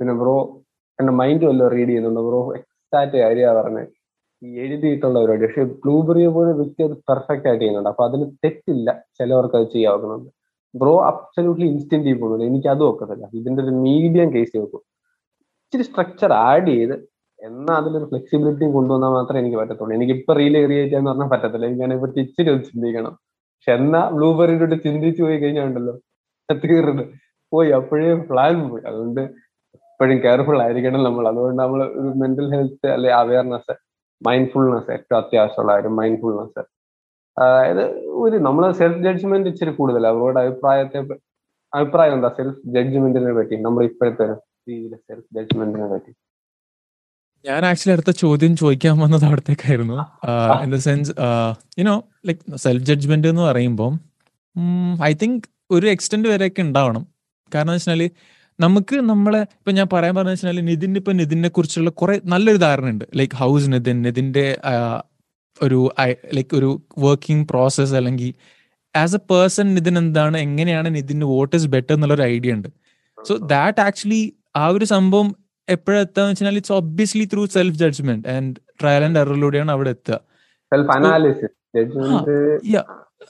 [0.00, 0.60] പിന്നെ ബ്രോ
[1.00, 3.88] എന്റെ മൈൻഡ് വല്ലതും റീഡ് ചെയ്യുന്നുണ്ട് ബ്രോ എക്സാക്ട് കാര്യമാണ് പറഞ്ഞത്.
[4.52, 7.88] എഴുതിയിട്ടുള്ള പരിപാടി പക്ഷെ ബ്ലൂബെറിയെ പോലെ വ്യക്തി അത് പെർഫെക്റ്റ് ആയിട്ട് ചെയ്യുന്നുണ്ട്.
[7.88, 10.30] അപ്പൊ അതിന് തെറ്റില്ല ചിലവർക്ക് അത് ചെയ്യാവുന്നുണ്ട്
[10.74, 13.28] ബ്രോ അബ്സല്യൂട്ട്ലി ഇൻസ്റ്റന്റ് പോകുന്നുണ്ട് എനിക്ക് അതും ഒക്കത്തില്ല.
[13.34, 14.82] ഇതിന്റെ ഒരു മീഡിയം കേസ് വെക്കും.
[15.64, 16.94] ഇച്ചിരി സ്ട്രക്ചർ ആഡ് ചെയ്ത്
[17.42, 19.96] എന്നാൽ അതിലൊരു ഫ്ലെക്സിബിലിറ്റിയും കൊണ്ടുവന്നാൽ മാത്രമേ എനിക്ക് പറ്റത്തുള്ളൂ.
[19.96, 21.66] എനിക്ക് ഇപ്പൊ റീൽ ക്രിയേറ്റ് ചെയ്യാന്ന് പറഞ്ഞാൽ പറ്റത്തില്ല.
[21.66, 23.10] എനിക്ക് അതിനെ പറ്റി ഇച്ചിരി ഒന്ന് ചിന്തിക്കണം.
[23.54, 25.94] പക്ഷെ എന്നാ ബ്ലൂബെറിയുടെ ചിന്തിച്ചു പോയി കഴിഞ്ഞാൽ ഉണ്ടല്ലോ.
[27.52, 27.70] പോയി.
[27.70, 28.82] അപ്പോഴേ പ്ലാൻ പോയി.
[28.88, 29.20] അതുകൊണ്ട്
[29.74, 31.28] എപ്പോഴും കെയർഫുൾ ആയിരിക്കണം നമ്മൾ.
[31.28, 31.80] അതുകൊണ്ട് നമ്മൾ
[32.14, 33.74] മെന്റൽ ഹെൽത്ത് അല്ലെ അവയർനെസ്
[34.26, 36.62] മൈൻഡ്ഫുൾനെസ് ഏറ്റവും അത്യാവശ്യമുള്ള കാര്യം മൈൻഡ്ഫുൾനെസ്
[37.36, 37.84] അതായത്
[38.24, 40.98] ഒരു നമ്മൾ സെൽഫ് ജഡ്ജ്മെന്റ് ഇച്ചിരി കൂടുതലാണ് അവരോട് അഭിപ്രായത്തെ
[41.72, 42.28] അഭിപ്രായം എന്താ?
[42.38, 43.56] സെൽഫ് ജഡ്ജ്മെന്റിനെ പറ്റി.
[43.66, 44.26] നമ്മൾ ഇപ്പോഴത്തെ
[44.68, 46.12] രീതിയിലെ സെൽഫ് ജഡ്ജ്മെന്റിനെ പറ്റി.
[47.44, 49.96] ഞാൻ ആക്ച്വലി അടുത്ത ചോദ്യം ചോദിക്കാൻ വന്നത് അവിടത്തേക്കായിരുന്നു.
[50.64, 51.12] In the sense
[51.80, 51.96] you know
[52.28, 53.92] like self judgment എന്ന് പറയുമ്പോൾ
[55.10, 57.04] ഐ തിങ്ക് ഒരു എക്സ്റ്റെന്റ് വരെയൊക്കെ ഉണ്ടാവണം.
[57.54, 58.02] കാരണം വെച്ചാൽ
[58.58, 63.04] നമുക്ക് നമ്മളെ ഇപ്പൊ ഞാൻ പറയാൻ പറഞ്ഞു വെച്ചാൽ നിതിൻ ഇപ്പൊ നിതിനെ കുറിച്ചുള്ള കുറെ നല്ലൊരു ധാരണ ഉണ്ട്
[63.16, 64.58] ലൈക്ക് ഹൗസ് നിതിൻ നിതിന്റെ
[65.62, 65.90] ഒരു
[66.32, 68.34] ലൈക്ക് ഒരു വർക്കിംഗ് പ്രോസസ് അല്ലെങ്കിൽ
[68.96, 72.68] ആസ് എ പേഴ്സൺ നിതിൻ എന്താണ് എങ്ങനെയാണ് നിതിന് വോട്ട് ഇസ് ബെറ്റർ എന്നുള്ള ഒരു ഐഡിയ ഉണ്ട്.
[73.18, 74.22] സോ ദാറ്റ് ആക്ച്വലി
[74.56, 75.28] ആ ഒരു സംഭവം
[75.68, 80.20] എപ്പോഴെത്താന്ന് വെച്ചാൽ it's obviously through self judgment and trial and എററിലൂടെയാണ് അവിടെ എത്തുക.
[80.72, 81.54] സെൽഫ് അനാലിസിസ്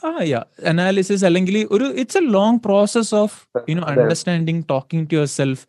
[0.05, 3.37] ആ യാ അനാലിസിസ് അല്ലെങ്കിൽ ഒരു it's a long process of
[3.71, 5.67] you know understanding talking to yourself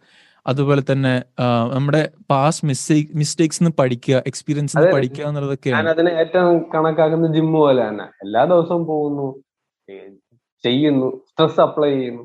[0.47, 1.23] അതുപോലെ തന്നെ
[1.73, 8.03] നമ്മുടെ പാസ്റ്റ് മിസ്റ്റേക്ക് മിസ്റ്റേക്സ് പഠിക്കുക എക്സ്പീരിയൻസ് പഠിക്കുക ഞാൻ എന്നുള്ളതൊക്കെയാണ് അതിനെ ഏറ്റവും കണക്കാക്കുന്ന ജിമ്മ് പോലെ തന്നെ.
[8.03, 9.27] എല്ലാ ദിവസവും പോകുന്നു
[10.63, 12.23] ചെയ്യുന്നു സ്ട്രെസ് അപ്ലൈ ചെയ്യുന്നു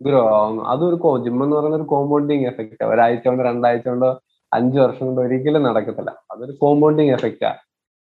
[0.00, 0.62] ഗ്രോ ആവുന്നു.
[0.62, 4.20] അതൊരു ജിം എന്ന് പറയുന്ന ഒരു കോമ്പൗണ്ടിങ് എഫക്റ്റ് ഒരാഴ്ച കൊണ്ട് രണ്ടാഴ്ച കൊണ്ടോ
[4.52, 6.10] അഞ്ചു വർഷം കൊണ്ട് ഒരിക്കലും നടക്കത്തില്ല.
[6.30, 7.54] അതൊരു കോമ്പൗണ്ടിങ് എഫക്റ്റാ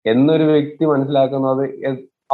[0.06, 1.64] എന്നൊരു വ്യക്തി മനസ്സിലാക്കുന്നത്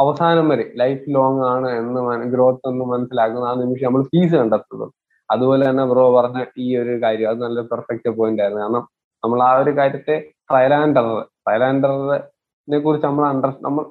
[0.00, 2.00] അവസാനം വരെ ലൈഫ് ലോങ് ആണ് എന്ന്
[2.34, 4.86] ഗ്രോത്ത് എന്ന് മനസ്സിലാക്കുന്ന ആ നിമിഷം നമ്മൾ ഫീസ് കണ്ടെത്തുള്ളൂ
[5.30, 8.62] അതുപോലെ തന്നെ ബ്രോ പറഞ്ഞ ഈ ഒരു കാര്യം അത് നല്ല പെർഫെക്റ്റ് പോയിന്റ് ആയിരുന്നു.
[8.64, 8.84] കാരണം
[9.22, 10.14] നമ്മൾ ആ ഒരു കാര്യത്തെ
[10.50, 11.06] ട്രയലാൻഡർ
[11.54, 13.84] എററിനെ കുറിച്ച് നമ്മൾ അണ്ടർ നമ്മൾ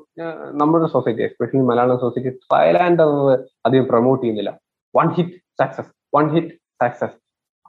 [0.61, 3.09] നമ്മുടെ society especially Malayalam society trial and error
[3.67, 4.51] അധികം പ്രൊമോട്ട് ചെയ്യുന്നില്ല.
[4.93, 7.17] One hit success one hit success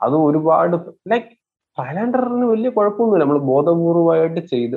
[0.00, 0.76] അത് ഒരുപാട്
[1.12, 1.30] ലൈക്ക്
[1.78, 3.24] ട്രയലാൻഡറിന് വലിയ കുഴപ്പമൊന്നുമില്ല.
[3.24, 4.76] നമ്മൾ ബോധപൂർവമായിട്ട് ചെയ്ത്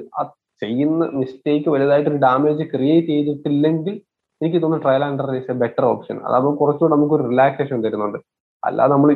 [0.64, 3.96] ചെയ്യുന്ന മിസ്റ്റേക്ക് വലുതായിട്ട് ഒരു ഡാമേജ് ക്രിയേറ്റ് ചെയ്തിട്ടില്ലെങ്കിൽ
[4.42, 8.20] എനിക്ക് തോന്നുന്നു trial and error is a better option അതാകുമ്പോൾ കുറച്ചുകൂടെ നമുക്ക് ഒരു റിലാക്സേഷൻ തരുന്നുണ്ട്.
[8.64, 9.10] അല്ലാതെ നമ്മൾ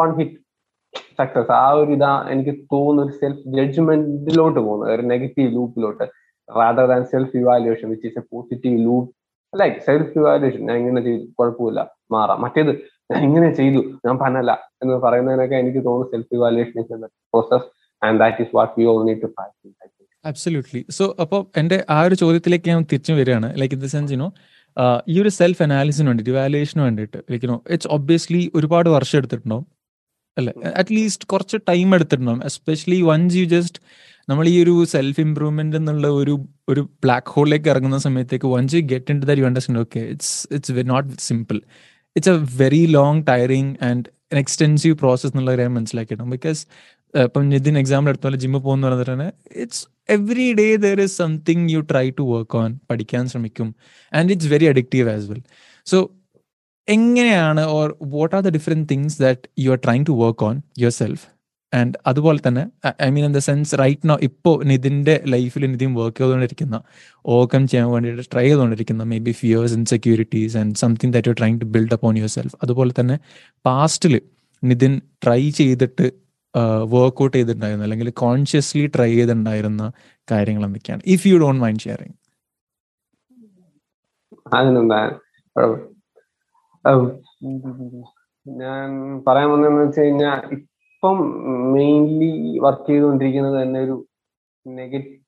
[0.00, 0.36] വൺ ഹിറ്റ്
[1.18, 6.04] സക്സസ് ആ ഒരു ഇതാ എനിക്ക് തോന്നുന്ന ഒരു സെൽഫ് ജഡ്ജ്മെന്റിലോട്ട് പോകുന്നത് ഒരു negative ലൂപ്പിലോട്ട്
[6.48, 9.10] rather than self evaluation which is a positive loop
[9.52, 11.80] like self evaluation ഞാൻ ഇങ്ങനെ ചെയ്തു കുഴപ്പമില്ല
[12.14, 12.38] മാറാം.
[12.44, 12.72] മറ്റേത്
[13.12, 14.50] ഞാൻ ഇങ്ങനെ ചെയ്തു ഞാൻ പനല്ല
[14.82, 17.00] എന്ന് പറയുന്നതിനൊക്കെ എനിക്ക് തോന്നുന്നു self evaluation is
[17.32, 17.66] process
[18.02, 19.83] and that is what we all need to practise
[20.24, 23.56] absolutely so അപ്പോൾ എന്റെ ആ ഒരു ചോദ്യത്തിലേക്ക് ഞാൻ തിരിച്ചു വരികയാണ്.
[23.60, 24.28] Like in the sense you know
[25.08, 29.66] ഈ ഒരു സെൽഫ് അനാലിസിന് വേണ്ടിയിട്ട് വാലുവേഷന് വേണ്ടിയിട്ട് ലൈക്ക് യുനോ ഇറ്റ്സ് ഒബ്വിയസ്ലി ഒരുപാട് വർഷം എടുത്തിട്ടുണ്ടാവും.
[30.36, 30.52] അല്ലെ?
[30.80, 32.44] അറ്റ്ലീസ്റ്റ് കുറച്ച് ടൈം എടുത്തിട്ടുണ്ടാവും.
[32.44, 33.80] എസ്പെഷ്യലി വൺസ് യു ജസ്റ്റ്
[34.28, 36.34] നമ്മൾ ഈ ഒരു സെൽഫ് ഇംപ്രൂവ്മെന്റ് എന്നുള്ള ഒരു
[36.68, 40.84] ഒരു ബ്ലാക്ക് ഹോളിലേക്ക് ഇറങ്ങുന്ന സമയത്തേക്ക് once you get into that you understand okay it's it's
[40.86, 41.58] not simple
[42.16, 46.60] it's a very long tiring and an extensive process എന്നുള്ള കാര്യം മനസ്സിലാക്കിയിട്ടും ബിക്കോസ്
[47.14, 51.66] ഇപ്പം നിതിൻ എക്സാമ്പിൾ എടുത്ത പോലെ ജിമ്മിൽ പോകുന്ന പറഞ്ഞിട്ട് തന്നെ it's every day there is something
[51.70, 53.68] you try to work on പഠിക്കാൻ ശ്രമിക്കും
[54.12, 55.42] and it's very addictive as well
[55.86, 55.98] so
[56.88, 61.24] എങ്ങനെയാണ് or what are the different things that you are trying to work on yourself
[61.72, 62.62] and അതുപോലെ തന്നെ
[63.02, 66.76] I mean in the sense right now ഇപ്പോൾ നിതിന്റെ ലൈഫിൽ Nitin work ചെയ്തുകൊണ്ടിരിക്കുന്ന
[67.24, 71.92] overcome ചെയ്യാൻ വേണ്ടിയിട്ട് try ചെയ്തുകൊണ്ടിരിക്കുന്ന maybe fears insecurities and something that you trying to build
[71.92, 73.16] up on yourself അതുപോലെ തന്നെ
[73.64, 74.14] പാസ്റ്റിൽ
[74.62, 76.06] നിതിൻ ട്രൈ ചെയ്തിട്ട്
[76.94, 79.84] വർക്ക്ഔട്ട് ചെയ്തിട്ടുണ്ടായിരുന്ന അല്ലെങ്കിൽ കോൺഷ്യസ്ലി ട്രൈ ചെയ്തിട്ടുണ്ടായിരുന്ന
[80.28, 81.02] കാര്യങ്ങൾ എന്തൊക്കെയാണ്?
[81.14, 82.14] If you don't mind sharing
[88.46, 88.88] ഞാൻ
[89.26, 91.18] പറയാൻ വന്നതെന്ന് വെച്ച് കഴിഞ്ഞാൽ ഇപ്പം
[91.74, 93.96] മെയിൻലി വർക്ക് ചെയ്തുകൊണ്ടിരിക്കുന്നത് തന്നെ ഒരു
[94.66, 95.20] നെഗറ്റീവ്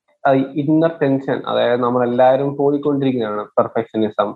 [0.63, 4.29] ഇന്നർ ടെൻഷൻ അതായത് നമ്മളെല്ലാവരും പോയിക്കൊണ്ടിരിക്കുന്നതാണ് പെർഫെക്ഷനിസം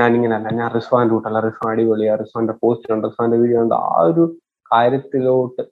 [0.00, 2.14] ഞാനിങ്ങനല്ല ഞാൻ റിസ്വാൻ റൂട്ടല്ല റിസ്വാൻ അടിപൊളിയാ.
[2.22, 4.24] റിസ്വാന്റെ പോസ്റ്റ് ഉണ്ട് റിസ്വാന്റെ വീഡിയോ ഉണ്ട് ആ ഒരു
[4.70, 5.62] കാര്യത്തിലോട്ട്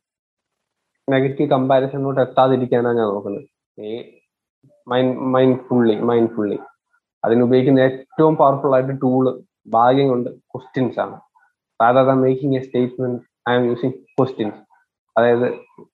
[1.08, 3.44] നെഗറ്റീവ് കമ്പാരിസണിലോട്ട് എത്താതിരിക്കാനാണ് ഞാൻ നോക്കുന്നത്.
[3.78, 3.90] ഈ
[4.86, 6.58] mind mindfully mindfully
[7.24, 11.16] അതിനുപയോഗിക്കുന്ന ഏറ്റവും പവർഫുൾ ആയിട്ട് ടൂൾ ഭാഗ്യം കൊണ്ട് ക്വസ്റ്റ്യൻസ് ആണ്
[11.80, 14.58] than making a statement I am using questions
[15.18, 15.46] അതായത്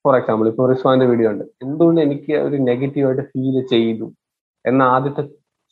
[0.03, 1.45] ഫോർ എക്സാമ്പിൾ ഇപ്പൊ റിസ്വാന്റെ വീഡിയോ ഉണ്ട്.
[1.63, 4.13] എന്തുകൊണ്ട് എനിക്ക് ഒരു നെഗറ്റീവായിട്ട് ഫീൽ ചെയ്തു?
[4.65, 5.23] എന്ന ആദ്യത്തെ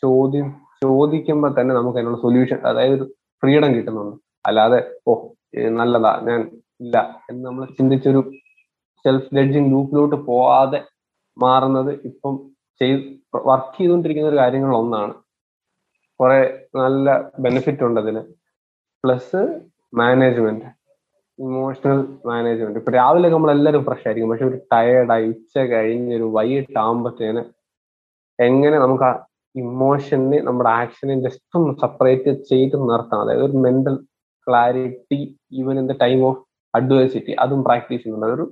[0.02, 0.50] ചോദ്യം
[0.84, 4.16] ചോദിക്കുമ്പോൾ തന്നെ നമുക്ക് അതിനുള്ള സൊല്യൂഷൻ അതായത് ഒരു ഫ്രീഡം കിട്ടുന്നുണ്ട്.
[4.46, 5.14] അല്ലാതെ ഓ
[5.80, 6.40] നല്ലതാ ഞാൻ
[6.80, 8.20] ഇല്ല എന്ന് നമ്മൾ ചിന്തിച്ചൊരു
[9.04, 10.80] സെൽഫ് ജഡ്ജിങ് ലൂപ്പിലോട്ട് പോവാതെ
[11.36, 12.34] മാറുന്നത് ഇപ്പം
[12.80, 13.02] ചെയ്ത്
[13.50, 15.14] വർക്ക് ചെയ്തുകൊണ്ടിരിക്കുന്ന ഒരു കാര്യങ്ങളിൽ ഒന്നാണ്.
[16.20, 16.40] കുറെ
[16.82, 17.08] നല്ല
[17.44, 18.22] ബെനിഫിറ്റ് ഉണ്ട് അതിന്.
[19.04, 19.40] പ്ലസ്
[20.00, 20.68] മാനേജ്മെന്റ്
[21.38, 24.30] ഇമോഷണൽ മാനേജ്മെന്റ് ഇപ്പൊ രാവിലെ നമ്മൾ എല്ലാവരും ഫ്രഷ് ആയിരിക്കും.
[24.32, 27.42] പക്ഷെ ഒരു ടയേർഡായി ഉച്ച കഴിഞ്ഞ് ഒരു വൈകിട്ട് ആകുമ്പോഴത്തേന്
[28.38, 29.12] എങ്ങനെ നമുക്ക് ആ
[29.54, 33.96] ഇമോഷനെ നമ്മുടെ ആക്ഷനെ ജസ്റ്റ് ഒന്ന് സെപ്പറേറ്റ് ചെയ്ത് നിർത്താം അതായത് ഒരു mental
[34.46, 35.20] clarity
[35.60, 36.40] even in the time of
[36.74, 38.28] adversity അതും പ്രാക്ടീസ് ചെയ്യുന്നുണ്ട്.
[38.30, 38.46] അതൊരു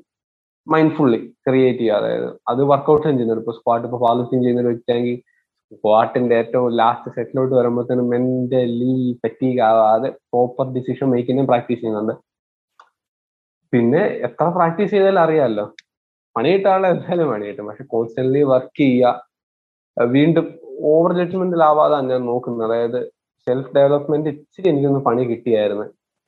[0.66, 1.96] മൈൻഡ്ഫുള്ളി ക്രിയേറ്റ് ചെയ്യുക.
[1.96, 3.38] അതായത് അത് വർക്കൗട്ട് ചെയ്യുന്നത്.
[3.38, 5.18] ഇപ്പൊ സ്ക്വാട്ട് ഇപ്പൊ പാലിസിങ് ചെയ്യുന്ന ഒരു വ്യക്തിയാണെങ്കിൽ
[5.74, 12.14] സ്ക്വാട്ടിന്റെ ഏറ്റവും ലാസ്റ്റ് സെറ്റിലോട്ട് വരുമ്പോഴത്തേനും മെന്റലി ഫെറ്റീഗ് ആവാതെ പ്രോപ്പർ ഡിസിഷൻ മേക്കിങ്ങും പ്രാക്ടീസ് ചെയ്യുന്നുണ്ട്.
[13.72, 15.64] പിന്നെ എത്ര പ്രാക്ടീസ് ചെയ്താലും അറിയാമല്ലോ.
[16.36, 19.28] പണി ആളെ എന്തായാലും പണി കിട്ടും പക്ഷെ കോൺസ്റ്റന്റ്ലി വർക്ക് ചെയ്യുക
[19.96, 20.46] വീണ്ടും
[20.92, 22.66] ഓവർ ജഡ്ജ്മെന്റിലാവാതാണ് ഞാൻ നോക്കുന്നത്.
[22.68, 23.12] അതായത്
[23.46, 25.84] സെൽഫ് ഡെവലപ്മെന്റ് ഇച്ചിരി എനിക്കൊന്ന് പണി കിട്ടിയായിരുന്നു.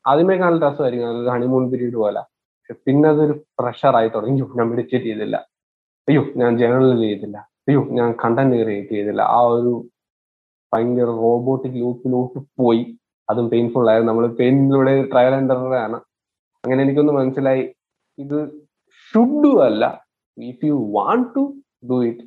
[0.06, 1.30] ആദ്യമേ കാണാൻ രസമായിരിക്കും.
[1.34, 2.22] ഹണിമൂൺ പീരീഡ് പോലെ.
[2.72, 4.40] പിന്നെ അതൊരു പ്രഷറായി തുടങ്ങി.
[4.40, 5.36] അയ്യോ ഞാൻ മെഡിറ്റേറ്റ് ചെയ്തില്ല.
[6.08, 7.36] അയ്യോ ഞാൻ ജേണൽ ചെയ്തില്ല.
[7.38, 9.22] അയ്യോ ഞാൻ കണ്ടന്റ് ക്രിയേറ്റ് ചെയ്തില്ല.
[9.22, 9.88] ആ ഒരു
[10.74, 12.98] ഭയങ്കര റോബോട്ടിക് ലൂപ്പിലോട്ട് പോയി.
[13.30, 14.12] അതും പെയിൻഫുൾ ആയിരുന്നു.
[14.12, 15.96] നമ്മൾ പെയിനിലൂടെ ട്രയൽ ആൻഡ് ആണ്.
[16.64, 17.74] അങ്ങനെ എനിക്കൊന്ന് മനസ്സിലായി.
[18.18, 18.50] ഇത്
[19.10, 20.06] ഷുഡ് അല്ല.
[20.38, 21.54] If you want to
[21.90, 22.20] do it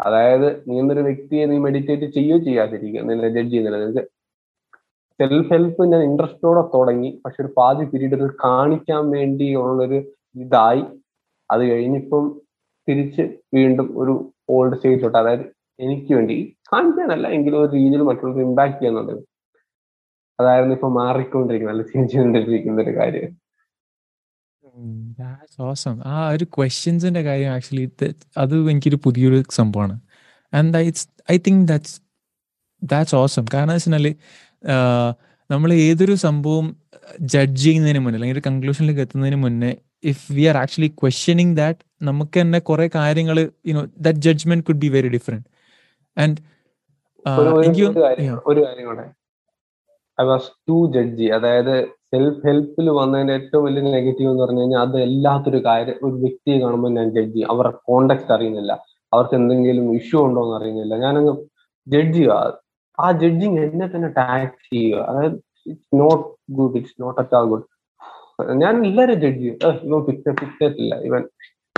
[0.00, 3.00] അതായത് നീ എന്നൊരു വ്യക്തിയെ നീ മെഡിറ്റേറ്റ് ചെയ്യോ ചെയ്യാതിരിക്കുക.
[3.02, 3.86] നിന്നെ ജഡ്ജ് ചെയ്യുന്നില്ല.
[3.86, 4.08] നിനക്ക്
[5.20, 7.22] സെൽഫ് ഹെൽപ്പ് ഞാൻ ഇൻട്രസ്റ്റോടെ തുടങ്ങി.
[7.24, 9.98] പക്ഷെ ഒരു പാതി പീരീഡ് കാണിക്കാൻ വേണ്ടിയുള്ളൊരു
[10.40, 10.82] ഇതായി.
[11.50, 12.40] അത് കഴിഞ്ഞിപ്പം
[12.88, 13.22] തിരിച്ച്
[13.54, 14.14] വീണ്ടും ഒരു
[14.50, 15.44] ഓൾഡ് സ്റ്റേജിലോട്ട് അതായത്
[15.80, 19.14] എനിക്ക് വേണ്ടി കാണിക്കാനല്ല എങ്കിലും ഒരു രീതിയിൽ മറ്റുള്ളവർക്ക് ഇമ്പാക്ട് ചെയ്യുന്നുണ്ട്.
[20.40, 23.30] അതായിരുന്നു ഇപ്പൊ മാറിക്കൊണ്ടിരിക്കുന്നത് അല്ല ചേഞ്ച് ചെയ്തുകൊണ്ടിരിക്കുന്ന ഒരു കാര്യം.
[25.60, 27.90] ഓസം ആ ഒരു ക്വസ്റ്റ്യൻസിന്റെ കാര്യം ആക്ച്വലി
[28.36, 30.00] അത് എനിക്കൊരു പുതിയൊരു സംഭവമാണ്.
[30.54, 30.90] And I
[31.30, 32.00] I think that's
[32.82, 34.14] that's awesome കാരണം വെച്ചാൽ
[35.50, 36.76] നമ്മൾ ഏതൊരു സംഭവം
[37.20, 42.40] ജഡ്ജ് ചെയ്യുന്നതിന് മുന്നേ അല്ലെങ്കിൽ ഒരു കൺക്ലൂഷനിലേക്ക് എത്തുന്നതിന് മുന്നേ if we are actually questioning that നമുക്ക്
[42.40, 45.46] തന്നെ കുറെ കാര്യങ്ങൾ you know that judgment could be very different
[46.18, 46.36] and
[47.64, 47.84] എനിക്ക്
[48.46, 49.10] ഒരു കാര്യം കൂടെ.
[50.20, 55.02] ഐ വാസ് ടു ജഡ്ജി അതായത് സെൽഫ് ഹെൽപ്പിൽ വന്നതിന്റെ ഏറ്റവും വലിയ നെഗറ്റീവ് എന്ന് പറഞ്ഞു കഴിഞ്ഞാൽ അത്
[55.02, 57.50] എല്ലാത്തൊരു കാര്യം ഒരു വ്യക്തിയെ കാണുമ്പോൾ ഞാൻ ജഡ്ജ് ചെയ്യും.
[57.50, 58.72] അവരുടെ കോണ്ടാക്ട് അറിയുന്നില്ല.
[59.12, 60.96] അവർക്ക് എന്തെങ്കിലും ഇഷ്യൂ ഉണ്ടോ എന്ന് അറിയുന്നില്ല.
[60.96, 61.36] ഞാനങ്ങ്
[61.86, 62.60] ജഡ്ജ് ചെയ്യുക.
[63.04, 65.04] ആ ജഡ്ജിങ് എന്നെ തന്നെ ടാക്സ് ചെയ്യുക.
[65.10, 65.36] അതായത്
[65.70, 66.24] it's not
[66.58, 67.66] good it's not at all good
[68.62, 69.56] ഞാൻ എല്ലാവരും ജഡ്ജ് ചെയ്യും.
[69.86, 70.94] ഇവൻ പിക്ചർ പിക്ചേഴ്സ് ഇല്ല.
[71.08, 71.22] ഇവൻ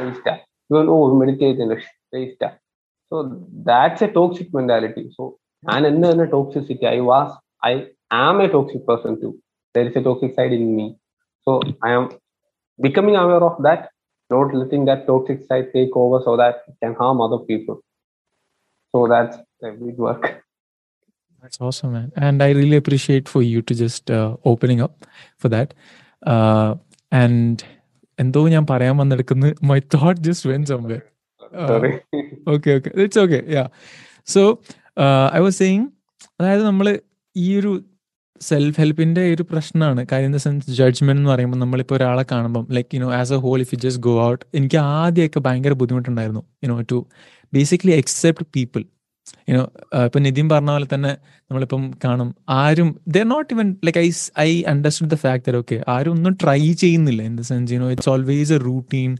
[0.02, 0.35] വേസ്റ്റാ
[0.70, 1.78] ഇവൻ ഓ meditate
[2.16, 2.50] വേസ്റ്റാ
[3.12, 3.16] so
[3.70, 5.24] that's a toxic mentality so
[5.70, 7.35] ഞാൻ എന്നെ തന്നെ toxicity I was
[7.70, 7.74] I
[8.26, 9.30] am a toxic person to
[9.74, 10.87] there is a toxic side in me.
[11.46, 11.50] So
[11.87, 12.04] I am
[12.78, 13.80] becoming aware of that,
[14.30, 17.76] not letting that toxic side take over so that it can harm other people.
[18.94, 20.24] So that's a big work.
[21.42, 22.12] That's awesome, man.
[22.16, 24.94] And I really appreciate for you to just uh, opening up
[25.37, 25.70] for that.
[26.22, 26.70] Uh,
[27.12, 27.62] and
[28.18, 29.48] എന്തോ ഞാൻ പറയാൻ വന്നെടുക്കുന്നു.
[29.70, 31.00] My thought just when somewhere
[32.46, 33.64] okay okay it's okay yeah
[34.26, 34.42] so
[35.35, 35.87] I was saying
[36.40, 36.87] അതായത് നമ്മൾ
[37.37, 37.72] ഈ ഒരു
[38.40, 42.90] self ഹെൽപ്പിന്റെ ഒരു പ്രശ്നമാണ് കാര്യം ഇൻ ദ സെൻസ് ജഡ്ജ്മെന്റ് എന്ന് പറയുമ്പോൾ നമ്മളിപ്പോൾ ഒരാളെ കാണുമ്പോൾ like
[42.96, 46.98] you know as a whole if you just go out എനിക്ക് ആദ്യമൊക്കെ ഭയങ്കര ബുദ്ധിമുട്ടുണ്ടായിരുന്നു you know to
[47.52, 48.83] basically accept people
[49.50, 49.70] you know
[50.04, 51.16] ഇപ്പൊ നിതിൻ പറഞ്ഞ പോലെ തന്നെ
[51.50, 56.38] നമ്മളിപ്പം കാണും ആരും there not even like I I understood the fact okay ആരും ഒന്നും
[56.42, 59.16] ട്രൈ ചെയ്യുന്നില്ല in the sense you know it's always a routine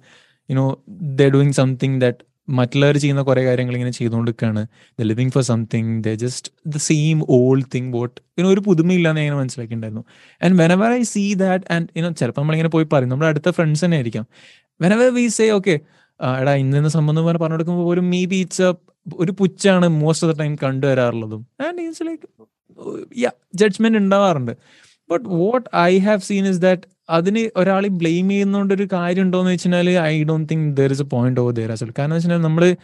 [0.51, 4.67] you know the doing something that മറ്റുള്ളവർ ചെയ്യുന്ന കുറെ കാര്യങ്ങൾ ഇങ്ങനെ ചെയ്തുകൊണ്ടിരിക്കുകയാണ്.
[4.99, 9.37] The living for something the just the same old thing what ഇങ്ങനെ ഒരു പുതുമയില്ലാന്ന് ഞാൻ
[9.37, 10.05] മനസ്സിലാക്കിയിട്ടുണ്ടായിരുന്നു.
[10.45, 13.09] And whenever I see that and you know ചിലപ്പോൾ നമ്മളിങ്ങനെ പോയി പറയും.
[13.09, 14.27] നമ്മുടെ അടുത്ത ഫ്രണ്ട്സ് തന്നെ ആയിരിക്കാം.
[14.81, 15.81] വെനവർ വി സേ ഓക്കെ
[16.21, 20.39] എടാ ഇന്ന സംബന്ധം പറഞ്ഞ് പറഞ്ഞു കൊടുക്കുമ്പോൾ പോലും മേ ബി ഇറ്റ്സ് ഒരു പുച്ചാണ് മോസ്റ്റ് ഓഫ് ദ
[20.39, 21.47] ടൈം കണ്ടുവരാറുള്ളതും.
[21.61, 22.27] ആൻഡ് ഇറ്റ്സ് ലൈക്ക്
[23.55, 24.53] ജഡ്ജ്മെന്റ് ഉണ്ടാവാറുണ്ട്.
[25.11, 29.53] But what I have seen is that അതിന് ഒരാളെ ബ്ലെയിം ചെയ്യുന്നോണ്ട് ഒരു കാര്യം ഉണ്ടോ എന്ന്
[29.53, 32.77] വെച്ചാൽ I don't think there is a point over there as കാരണം വെച്ചാൽ നമ്മൾ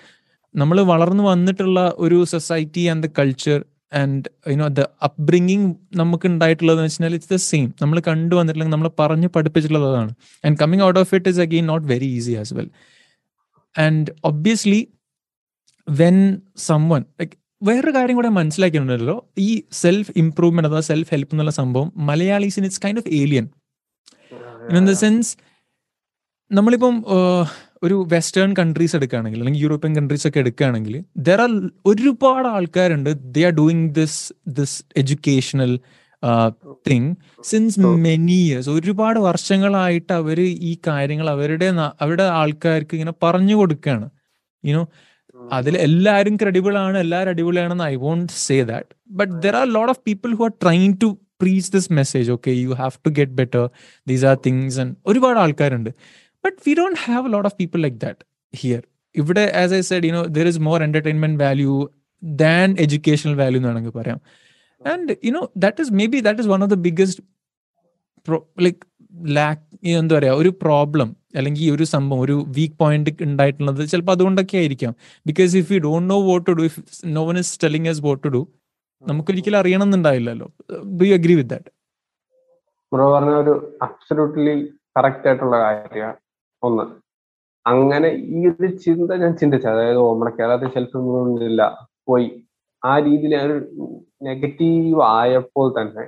[0.56, 6.88] നമ്മൾ വളർന്നു വന്നിട്ടുള്ള ഒരു society and the culture and you know the upbringing നമുക്ക് ഉണ്ടായിട്ടുള്ളത് എന്ന്
[6.88, 10.12] വെച്ചാൽ ഇറ്റ്സ് ദ സെയിം നമ്മൾ കണ്ടു വന്നിട്ടില്ലെങ്കിൽ നമ്മൾ പറഞ്ഞ് പഠിപ്പിച്ചിട്ടുള്ളതാണ്.
[10.44, 12.70] And coming out of it is again not very easy as well
[13.78, 14.88] and obviously
[15.88, 19.26] when someone like വേറൊരു കാര്യം കൂടെ മനസ്സിലാക്കിയിട്ടുണ്ടല്ലോ.
[19.38, 23.48] ഈ സെൽഫ് ഇംപ്രൂവ്മെന്റ് അഥവാ സെൽഫ് ഹെൽപ്പ് എന്നുള്ള സംഭവം മലയാളീസിന് it's kind of alien
[24.76, 25.36] in the sense
[26.52, 27.04] നമ്മളിപ്പം
[27.82, 33.52] ഒരു വെസ്റ്റേൺ കൺട്രീസ് എടുക്കുകയാണെങ്കിൽ അല്ലെങ്കിൽ യൂറോപ്യൻ കൺട്രീസ് ഒക്കെ എടുക്കുകയാണെങ്കിൽ ദർ ആർ ഒരുപാട് ആൾക്കാരുണ്ട് they are
[33.52, 35.80] doing this this educational
[36.90, 41.64] thing since many years ഒരുപാട് വർഷങ്ങളായിട്ട് അവർ ഈ കാര്യങ്ങൾ അവരുടെ
[42.00, 44.10] അവരുടെ ആൾക്കാർക്ക് ഇങ്ങനെ പറഞ്ഞു കൊടുക്കുകയാണ്.
[44.66, 44.88] യുനോ
[45.56, 48.88] അതിൽ എല്ലാവരും ക്രെഡിബിൾ ആണ് എല്ലാവരും അടിപൊളിയാണെന്ന് I won't say that
[49.20, 51.08] but there are lot of people who are trying to
[51.42, 53.64] preach this message okay you have to get better
[54.06, 55.90] these are things and ഒരുപാട് ആൾക്കാരുണ്ട്.
[56.44, 58.20] But we don't have a lot of people like that
[58.54, 58.82] here
[59.14, 61.74] ഇവിടെ as I said you know there is more entertainment value
[62.22, 64.18] than educational value എന്ന് വേണമെങ്കിൽ പറയാം.
[64.82, 67.22] And you know that is maybe that is one of the biggest
[68.66, 68.80] like
[69.38, 69.62] lack
[70.00, 74.92] എന്താ പറയാ ഒരു problem അല്ലെങ്കിൽ ഈ ഒരു സംഭവം ഒരു വീക്ക് പോയിന്റ് ഉണ്ടായിട്ടുള്ളത് ചിലപ്പോൾ അതുകൊണ്ടൊക്കെ ആയിരിക്കാം.
[75.26, 76.80] Because if you don't know what to do if
[77.16, 78.42] no one is telling us what to do
[79.04, 80.48] നമുക്ക് ഒരിക്കലും അറിയണം എന്നുണ്ടാവില്ലല്ലോ
[81.00, 81.70] do you agree with that
[83.14, 83.54] പറഞ്ഞ ഒരു
[83.86, 84.54] അബ്സല്യൂട്ട്ലി
[84.96, 86.18] കറക്റ്റ് ആയിട്ടുള്ള കാര്യമാണ്.
[86.62, 86.84] ഒന്ന്
[87.66, 91.02] അങ്ങനെ ഈ ഒരു ചിന്ത ഞാൻ ചിന്തിച്ചു അതായത് നമ്മുടെ കേരളത്തിൽ സെൽഫ്
[91.48, 91.62] ഇല്ല
[92.08, 92.28] പോയി.
[92.82, 93.56] ആ രീതിയിൽ ഒരു
[94.28, 96.04] നെഗറ്റീവ് ആയപ്പോൾ തന്നെ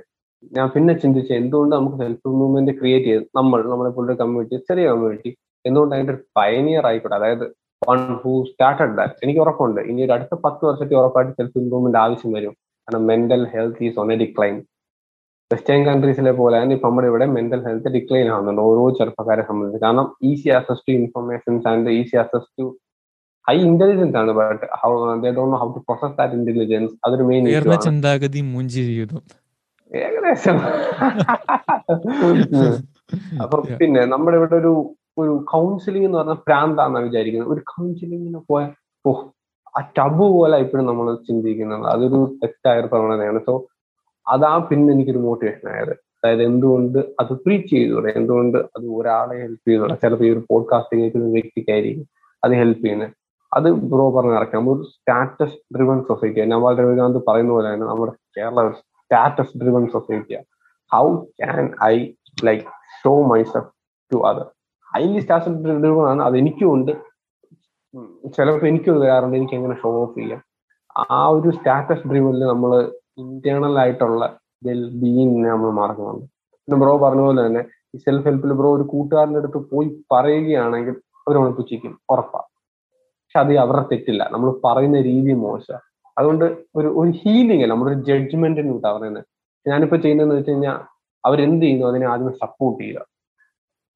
[0.57, 5.31] ഞാൻ പിന്നെ ചിന്തിച്ചു എന്തുകൊണ്ട് നമുക്ക് സെൽഫ് മൂവ്മെന്റ് ക്രിയേറ്റ് ചെയ്ത് നമ്മൾ നമ്മളെ പോലൊരു കമ്മ്യൂണിറ്റി ചെറിയ കമ്മ്യൂണിറ്റി
[5.65, 7.15] എന്തുകൊണ്ട് അതിന്റെ ഒരു പയനിയർ ആയിക്കോട്ടെ?
[7.19, 7.45] അതായത്
[7.89, 9.79] വൺ ഹൂ സ്റ്റാർട്ടഡ് ദാറ്റ് എനിക്ക് ഉറപ്പുണ്ട്.
[9.91, 12.53] ഇനി ഒരു അടുത്ത പത്ത് വർഷത്തിൽ ഉറപ്പായിട്ട് സെൽഫ് ഇമ്പ്രൂവ്മെന്റ് ആവശ്യം വരും.
[12.87, 14.55] കാരണം mental health is on a decline
[15.51, 19.81] western കൺട്രീസിലെ പോലെ തന്നെ ഇപ്പം നമ്മുടെ ഇവിടെ മെന്റൽ ഹെൽത്ത് ഡിക്ലൈൻ ആവുന്നുണ്ട് ഓരോ ചെറുപ്പക്കാരെ സംബന്ധിച്ച്.
[19.85, 22.65] കാരണം easy access to informations and easy access to
[23.47, 24.33] high intelligence ആണ്.
[24.39, 24.91] But how
[25.25, 27.45] they don't know how to process that intelligence അതൊരു മെയിൻ
[27.89, 29.21] ചിന്താഗതി മുഞ്ചി ജീവിതം
[29.91, 30.57] ഏകദേശം.
[33.43, 34.73] അപ്പൊ പിന്നെ നമ്മുടെ ഇവിടെ ഒരു
[35.17, 37.53] ഒരു കൗൺസിലിംഗ് എന്ന് പറഞ്ഞാൽ പ്രാന്താന്നാണ് വിചാരിക്കുന്നത്.
[37.53, 38.63] ഒരു കൗൺസിലിങ്ങിന് പോയ
[39.05, 39.11] ഓ
[39.77, 41.85] ആ ടബു പോലെ ഇപ്പോഴും നമ്മൾ ചിന്തിക്കുന്നത്.
[41.87, 43.39] അതൊരു തെറ്റായ ഒരു പ്രവണതയാണ്.
[43.39, 43.53] സോ
[44.27, 45.91] അതാ പിന്നെ എനിക്കൊരു മോട്ടിവേഷൻ ആയത്.
[45.91, 48.09] അതായത് എന്തുകൊണ്ട് അത് പ്രീച്ച് ചെയ്തുകൂടെ?
[48.19, 49.95] എന്തുകൊണ്ട് അത് ഒരാളെ ഹെൽപ്പ് ചെയ്തുകൂടെ?
[49.95, 52.05] ചിലപ്പോൾ ഈ ഒരു പോഡ്കാസ്റ്റ് കേൾക്കുന്ന വ്യക്തിക്കായിരിക്കും
[52.43, 53.13] അത് ഹെൽപ്പ് ചെയ്യുന്നത്
[53.51, 58.59] അത് ബ്രോ പറഞ്ഞ ഇറക്കാം ഒരു status driven society Naval Ravikant പറയുന്ന പോലെ തന്നെ നമ്മുടെ കേരള
[58.61, 58.75] ഒരു
[59.11, 60.35] status driven society.
[60.91, 61.05] How
[61.39, 61.95] can i
[62.47, 62.67] like
[63.03, 63.69] show myself
[64.13, 64.45] to other
[64.95, 66.21] highly status driven ആണ്.
[66.21, 66.91] അത് എനിക്കും ഉണ്ട്.
[68.35, 70.41] ചിലപ്പോൾ എനിക്കും വരാറുണ്ട് എനിക്ക് എങ്ങനെ ഷോ ഓഫ് ചെയ്യാം?
[71.11, 76.25] ആ ഒരു സ്റ്റാറ്റസ് ഡ്രിവനിൽ നമ്മൾ ഇന്റേണൽ ആയിട്ടുള്ള വെൽ ബീയിങ്ങിനെ നമ്മൾ മറക്കുന്നുണ്ട്.
[76.51, 77.63] പിന്നെ ബ്രോ പറഞ്ഞ പോലെ തന്നെ
[77.95, 80.95] ഈ സെൽഫ് ഹെൽപ്പിൽ ബ്രോ ഒരു കൂട്ടുകാരന്റെ അടുത്ത് പോയി പറയുകയാണെങ്കിൽ
[81.27, 81.99] അവർ നമ്മളെ പുച്ഛിക്കും.
[82.09, 82.39] ഉറപ്പാ.
[83.23, 84.29] പക്ഷെ അത് അവരുടെ തെറ്റില്ല.
[84.31, 85.90] നമ്മൾ പറയുന്ന രീതി മോശം.
[86.21, 86.45] അതുകൊണ്ട്
[86.79, 89.25] ഒരു ഒരു ഹീലിംഗ് അല്ല നമ്മുടെ ഒരു ജഡ്ജ്മെന്റിന് കൂട്ടാ പറയുന്നത്
[89.65, 90.77] ഞാനിപ്പോ ചെയ്യുന്നതെന്ന് വെച്ച് കഴിഞ്ഞാൽ
[91.23, 93.01] അവരെന്ത് ചെയ്യുന്നു അതിനെ ആദ്യം സപ്പോർട്ട് ചെയ്യുക.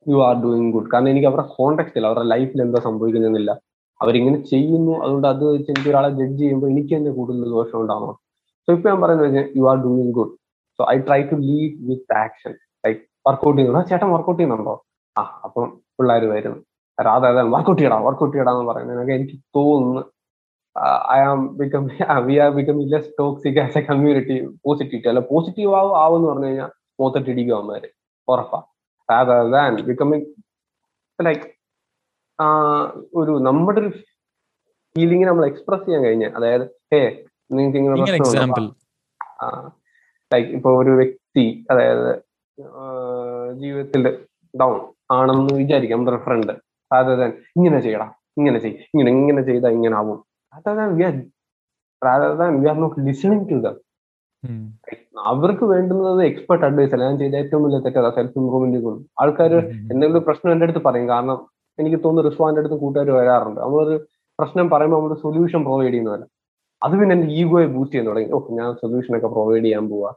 [0.05, 3.51] യു ആർ ഡൂയിങ് ഗുഡ് കാരണം എനിക്ക് അവരുടെ കോണ്ടാക്ട് ഇല്ല അവരുടെ ലൈഫിൽ എന്താ സംഭവിക്കുന്നില്ല
[3.99, 8.17] അവരിങ്ങനെ ചെയ്യുന്നു അതുകൊണ്ട് അത് വെച്ച് എനിക്ക് ഒരാളെ ജഡ്ജ് ചെയ്യുമ്പോൾ എനിക്ക് തന്നെ കൂടുതൽ ദോഷം ഉണ്ടാവണം
[8.67, 10.33] സോ ഇപ്പൊ ഞാൻ പറയുന്നത് you are doing good
[10.79, 12.53] so I try to lead with action
[12.83, 13.81] like workout ചെയ്യുന്നു.
[13.91, 14.75] ചേട്ടൻ വർക്കൗട്ട് ചെയ്യുന്നുണ്ടോ?
[15.15, 15.67] ആ അപ്പം
[15.97, 16.59] പിള്ളേർ വരുന്നു.
[16.97, 20.03] രാധാ വർക്കൗട്ട് ചെയ്യടാ വർക്കൗട്ട് ചെയ്യടാന്ന് പറയുന്നത് എനിക്ക് തോന്നുന്നു.
[21.11, 21.83] I am become
[22.27, 26.71] we are become less toxic as a community positive അല്ല പോസിറ്റീവ് ആവും ആവെന്ന് പറഞ്ഞു കഴിഞ്ഞാൽ
[26.99, 27.89] മൂത്തട്ടിടിക്കും അവന്മാര്.
[28.27, 28.59] ഉറപ്പാ.
[29.09, 30.23] Rather than becoming
[31.19, 31.43] like
[33.19, 33.89] ഒരു നമ്മുടെ ഒരു
[34.95, 36.99] ഫീലിംഗ് നമ്മൾ എക്സ്പ്രസ് ചെയ്യാൻ കഴിഞ്ഞ അതായത് ഹേ
[37.51, 38.65] നിങ്ങൾക്ക് ഇങ്ങനെ എക്സാമ്പിൾ
[40.31, 42.09] ലൈക്ക് ഇപ്പൊ ഒരു വ്യക്തി അതായത്
[43.61, 44.01] ജീവിതത്തിൽ
[44.53, 44.75] ഡൗൺ
[45.17, 46.53] ആണെന്ന് വിചാരിക്കാം നമ്മുടെ ഫ്രണ്ട്
[46.91, 47.25] അതായത്
[47.57, 48.07] ഇങ്ങനെ ചെയ്യടാ
[48.39, 50.19] ഇങ്ങനെ ചെയ് ഇങ്ങനെ ഇങ്ങനെ ചെയ്താൽ ഇങ്ങനെ ആവും.
[50.55, 51.15] Rather than we are
[52.01, 53.77] rather than we are not listening to them.
[55.31, 57.03] അവർക്ക് വേണ്ടുന്നത് എക്സ്പെർട്ട് അഡ്വൈസ് അല്ല.
[57.09, 58.91] ഞാൻ ചെയ്ത ഏറ്റവും വലിയ തെറ്റതാ സെൽഫ് ഇംപ്രൂവ്മെന്റ്
[59.21, 59.53] ആൾക്കാർ
[59.91, 61.07] എന്തെങ്കിലും പ്രശ്നം എന്റെ അടുത്ത് പറയും.
[61.13, 61.37] കാരണം
[61.79, 63.59] എനിക്ക് തോന്നുന്നു റിസ്വാന്റെ അടുത്ത് കൂട്ടുകാർ വരാറുണ്ട്.
[63.63, 63.95] നമ്മളൊരു
[64.39, 66.25] പ്രശ്നം പറയുമ്പോൾ നമ്മൾ സൊല്യൂഷൻ പ്രൊവൈഡ് ചെയ്യുന്നതല്ല
[66.81, 68.29] അത് പിന്നെ എന്റെ ഈഗോയെ ബൂസ്റ്റ് ചെയ്യാൻ തുടങ്ങി.
[68.35, 70.11] ഓ ഞാൻ സൊല്യൂഷൻ ഒക്കെ പ്രൊവൈഡ് ചെയ്യാൻ പോവാ.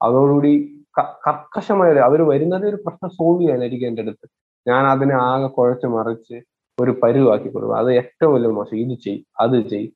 [0.00, 0.52] അതോടുകൂടി
[1.26, 4.26] കർക്കശമായ അവർ വരുന്നത് ഒരു പ്രശ്നം സോൾവ് ചെയ്യാനായിരിക്കും എന്റെ അടുത്ത്.
[4.66, 6.36] ഞാൻ അതിനെ ആകെ കുഴച്ച് മറിച്ച്
[6.82, 7.76] ഒരു പരിവാക്കി കൊടുക്കും.
[7.76, 8.76] അത് ഏറ്റവും വലിയ മോശം.
[8.76, 9.88] ഇത് ചെയ് അത് ചെയ്.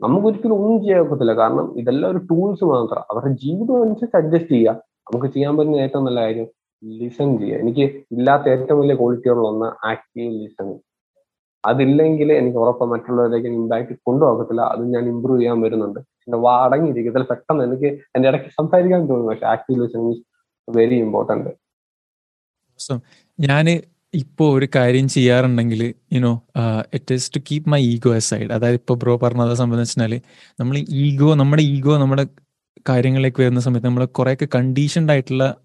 [0.00, 1.32] നമുക്കൊരിക്കലും ഒന്നും ചെയ്യാൻ ഒക്കത്തില്ല.
[1.36, 3.04] കാരണം ഇതെല്ലാം ഒരു ടൂൾസ് മാത്രം.
[3.10, 4.72] അവരുടെ ജീവിതം അനുസരിച്ച് അഡ്ജസ്റ്റ് ചെയ്യുക.
[5.12, 6.46] നമുക്ക് ചെയ്യാൻ പറ്റുന്ന ഏറ്റവും നല്ല കാര്യം
[6.84, 7.58] ലിസൺ ചെയ്യുക.
[7.58, 7.80] എനിക്ക്
[8.12, 10.78] ഇല്ലാത്ത ഏറ്റവും വലിയ ക്വാളിറ്റിയുള്ള ഒന്ന് ആക്റ്റീവ് ലിസണിങ്
[11.64, 16.00] അതില്ലെങ്കിൽ എനിക്ക് ഉറപ്പ് മറ്റുള്ളവരിലേക്ക് ഇമ്പാക്ട് കൊണ്ടുപോകത്തില്ല അത് ഞാൻ ഇമ്പ്രൂവ് ചെയ്യാൻ വരുന്നുണ്ട്.
[16.00, 17.86] എന്റെ വാടങ്ങിയിരിക്കത്തിൽ പെട്ടെന്ന് എനിക്ക്
[18.16, 20.14] എന്റെ ഇടയ്ക്ക് സംസാരിക്കാൻ തോന്നുന്നു പക്ഷെ ആക്റ്റീവ് ലിസണിങ്
[20.68, 21.50] വെരി ഇമ്പോർട്ടന്റ്
[23.40, 23.66] ഞാൻ
[24.14, 26.42] ഇപ്പോ ഒരു കാര്യം ചെയ്യാറുണ്ടെങ്കിൽ you know
[26.94, 30.20] it is to keep my ego aside അതായത് ഇപ്പോൾ ബ്രോ പറഞ്ഞത് സംബന്ധിച്ചാൽ
[30.60, 32.26] നമ്മൾ ഈഗോ നമ്മുടെ ഈഗോ നമ്മുടെ
[32.88, 35.56] കാര്യങ്ങളിലേക്ക് വരുന്ന സമയത്ത് നമ്മൾ കുറേയൊക്കെ കണ്ടീഷൻഡ് ആയിട്ടുള്ള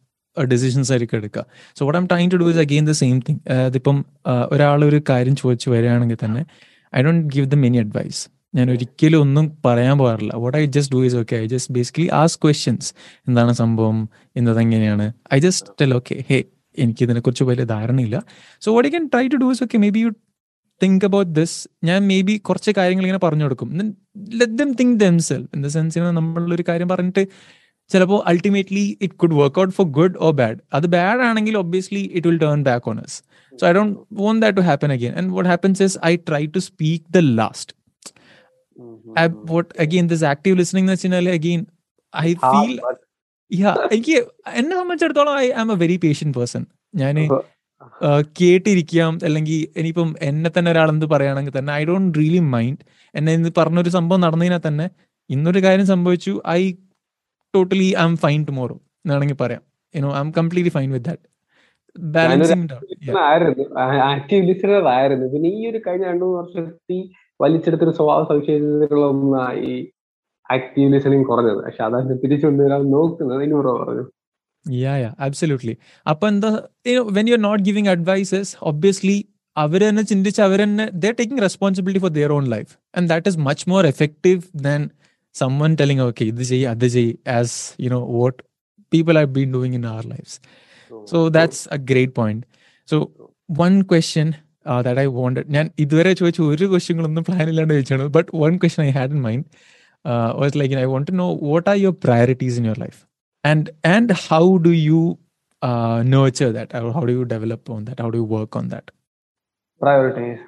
[0.49, 1.45] ഡിസിഷൻസ് ആയിരിക്കും എടുക്കുക
[1.79, 4.05] so what I'm trying to do is again the same thing അതിപ്പം
[4.51, 6.45] ഒരാൾ ഒരു കാര്യം ചോദിച്ചു വരികയാണെങ്കിൽ തന്നെ
[6.95, 10.35] I don't give the many advice ഞാൻ ഒരിക്കലും ഒന്നും പറയാൻ പോകാറില്ല.
[10.35, 12.93] What I just do is okay I just basically ask questions
[13.27, 14.09] എന്താണ് സംഭവം?
[14.35, 15.13] എന്നത് എങ്ങനെയാണ്?
[15.33, 16.43] I just tell okay hey
[16.77, 18.23] എനിക്ക് ഇതിനെക്കുറിച്ച് വലിയ ധാരണയില്ല.
[18.61, 20.09] So what I can try to do is okay maybe you
[20.81, 23.69] think about this ഞാൻ മേ ബി കുറച്ച് കാര്യങ്ങൾ ഇങ്ങനെ പറഞ്ഞു കൊടുക്കും.
[24.33, 27.27] Let them think them self in the sense നമ്മളൊരു കാര്യം പറഞ്ഞിട്ട്
[27.89, 32.27] ചിലപ്പോൾ ultimately it could work out for good or bad അത് ബാഡ് ആണെങ്കിൽ obviously it
[32.27, 35.49] will turn back on us so I don't want that to happen again and what
[35.49, 37.73] happens is I try to speak the last
[39.45, 41.65] what again this active listening എന്ന് വെച്ചാൽ again
[42.13, 42.79] I feel
[43.91, 44.15] എനിക്ക്
[44.59, 46.63] എന്നെ സംബന്ധിച്ചിടത്തോളം I am a very patient person
[46.95, 47.15] ഞാൻ
[48.41, 49.19] കേട്ടിരിക്കാം.
[49.23, 52.83] അല്ലെങ്കിൽ ഇനിയിപ്പം എന്നെ തന്നെ ഒരാൾ എന്ത് പറയുകയാണെങ്കിൽ തന്നെ ഐ ഡോണ്ട് റിയലി മൈൻഡ്
[53.15, 54.85] എന്നെ ഇന്ന് പറഞ്ഞൊരു സംഭവം നടന്നതിനാൽ തന്നെ
[55.29, 56.33] ഇന്നൊരു കാര്യം സംഭവിച്ചു.
[56.47, 56.61] I
[57.53, 58.75] totally I am fine tomorrow
[59.05, 59.63] എന്നാണെങ്കിൽ പറയാം.
[59.95, 61.27] You know I am completely fine with that
[64.11, 65.25] active listener ആയിരുന്നു.
[65.33, 66.99] പിന്നെ ഈ ഒരു കഴിഞ്ഞ രണ്ടു മൂന്ന് വർഷത്തിൽ
[67.39, 69.75] വലിച്ചെടുത്തൊരു സ്വഭാവ സവിശേഷതകളുള്ള ഒന്നായി
[70.49, 71.59] ആക്റ്റീവ് ലിസണിങ് കുറഞ്ഞത്.
[71.65, 74.05] പക്ഷെ അതതിന് തിരിച്ചു കൊണ്ടുവരാൻ നോക്കുന്നത് ഇനി പറഞ്ഞു.
[74.65, 75.75] യാ യാ അബ്സല്യൂട്ട്ലി
[76.05, 76.49] അപ്പൊ എന്താ
[77.17, 79.17] when you are not giving advices obviously
[79.57, 83.39] അവർ തന്നെ ചിന്തിച്ച് അവർ തന്നെ the taking responsibility for their own life and that is
[83.47, 84.81] much more effective than
[85.35, 88.37] someone telling okay ഇത് ചെയ്യ് അത് ചെയ്യ് as you know what
[88.91, 90.33] people have been doing in our life
[90.91, 92.43] so that's a great point
[92.87, 92.97] so
[93.61, 94.27] one question
[94.87, 98.93] that I wanted ഞാൻ ഇതുവരെ ചോദിച്ച ഒരു ക്വസ്റ്റ്യങ്ങളൊന്നും plan ഇല്ലാണ്ട് ചോദിച്ചാണ് but one question I
[98.99, 99.45] had in mind
[100.41, 102.99] was I want to know what are your priorities in your life,
[103.45, 105.01] and and how do you
[105.61, 106.69] uh, nurture that?
[106.79, 107.99] Or how do you develop on that?
[108.03, 108.85] How do you work on that?
[109.81, 110.39] Priorities.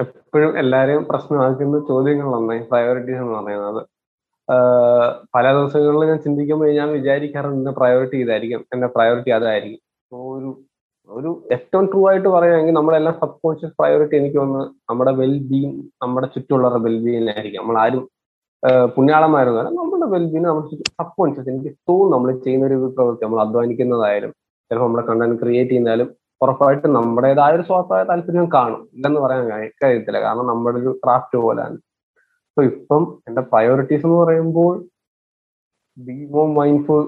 [0.00, 3.86] എപ്പോഴും എല്ലാവരെയും പ്രശ്നമാക്കുന്ന ചോദ്യങ്ങളൊന്നായി priorities എന്ന് പറയുന്നത്.
[5.34, 8.66] പല ദിവസങ്ങളിൽ ഞാൻ ചിന്തിക്കുമ്പോൾ ഞാൻ വിചാരിക്കാറുണ്ട് എന്റെ പ്രയോറിറ്റി ഇതായിരിക്കും.
[8.74, 9.80] എന്റെ പ്രയോറിറ്റി അതായിരിക്കും.
[10.12, 10.64] ഒരു
[11.08, 16.26] ഒരു ഏറ്റവും ട്രൂ ആയിട്ട് പറയുകയാണെങ്കിൽ നമ്മളെല്ലാം സബ് കോൺഷ്യസ് പ്രയോറിറ്റി എനിക്ക് വന്ന് നമ്മുടെ വെൽ ബീങ് നമ്മുടെ
[16.26, 18.10] ചുറ്റുമുള്ളവരുടെ വെൽ ബീങ്ങിനായിരിക്കും നമ്മൾ ആരും
[18.94, 20.62] പുണ്യാളന്മാരൊന്നുമല്ല നമ്മുടെ വെൽബീന് നമ്മൾ
[21.00, 24.32] സബ് കോൺഷ്യസ് എനിക്ക് തോന്നുന്നു നമ്മൾ ചെയ്യുന്ന ഒരു പ്രവൃത്തി നമ്മൾ അധ്വാനിക്കുന്നതായാലും
[24.70, 26.08] ചിലപ്പോൾ നമ്മുടെ കണ്ടന്റ് ക്രിയേറ്റ് ചെയ്യുന്നാലും
[26.44, 28.82] ഉറപ്പായിട്ടും നമ്മുടേതായ ഒരു സ്വാഭാവിക താല്പര്യം കാണും.
[28.96, 29.44] ഇല്ലെന്ന് പറയാൻ
[29.82, 31.76] കഴിയത്തില്ല കാരണം നമ്മുടെ ഒരു ക്രാഫ്റ്റ് പോലാണ്.
[32.54, 34.72] സോ ഇപ്പം എന്റെ പ്രയോറിറ്റീസ് എന്ന് പറയുമ്പോൾ
[35.96, 37.02] be more mindful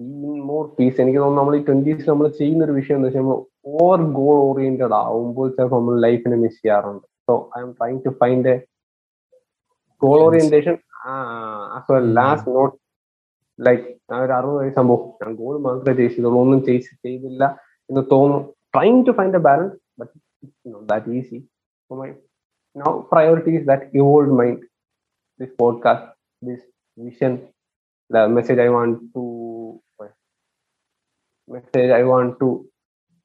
[0.00, 3.38] be more peace എനിക്ക് തോന്നുന്നു നമ്മൾ ഈ ട്വന്റീസ് നമ്മൾ ചെയ്യുന്ന ഒരു വിഷയം എന്ന് വെച്ചാൽ നമ്മൾ
[3.76, 7.06] ഓവർ ഗോൾ ഓറിയന്റഡ് ആവുമ്പോൾ ചിലപ്പോൾ നമ്മൾ ലൈഫിനെ മിസ് ചെയ്യാറുണ്ട്.
[7.28, 8.56] So I am trying to find a
[10.02, 10.18] goal.
[10.26, 10.76] Orientation
[11.76, 12.74] as well last not
[13.58, 17.44] like ഞാൻ ഒരു അറുപത് വയസ്സാകുമ്പോൾ ഞാൻ ഗോൾ മാത്രമേ ചെയ്തുള്ളൂ ഒന്നും ചെയ്ത് ചെയ്തില്ല
[17.90, 18.42] എന്ന് തോന്നും
[18.76, 20.12] trying to find a balance but
[20.92, 21.38] that easy
[21.90, 22.08] my
[22.76, 24.64] now priorities that evolved mind
[25.40, 26.60] this podcast, this
[26.98, 27.32] vision,
[28.10, 29.80] the message I want to
[31.48, 32.66] message I want to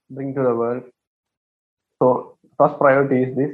[0.09, 0.83] bring to the world.
[2.01, 3.53] So first priority is this.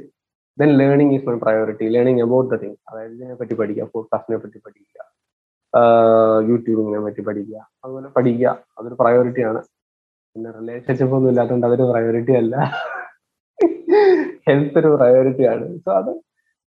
[0.58, 4.58] Then learning is my priority learning about the thing അതായത് ഇതിനെ പറ്റി പഠിക്കുക പോഡ്കാസ്റ്റിനെ പറ്റി
[4.58, 4.98] പഠിക്കുക
[6.48, 8.64] യൂട്യൂബിനെ പറ്റി പഠിക്കുക അതുപോലെ പഠിക്കുക.
[8.78, 8.96] അതൊരു
[9.42, 9.60] ആണ്.
[10.34, 12.56] പിന്നെ റിലേഷൻഷിപ്പ് ഒന്നും ഇല്ലാത്തതുകൊണ്ട് അതൊരു പ്രയോറിറ്റി അല്ല.
[14.48, 15.78] ഹെൽത്ത് ഒരു പ്രയോറിറ്റി ആണ്.
[15.78, 16.12] സോ അത്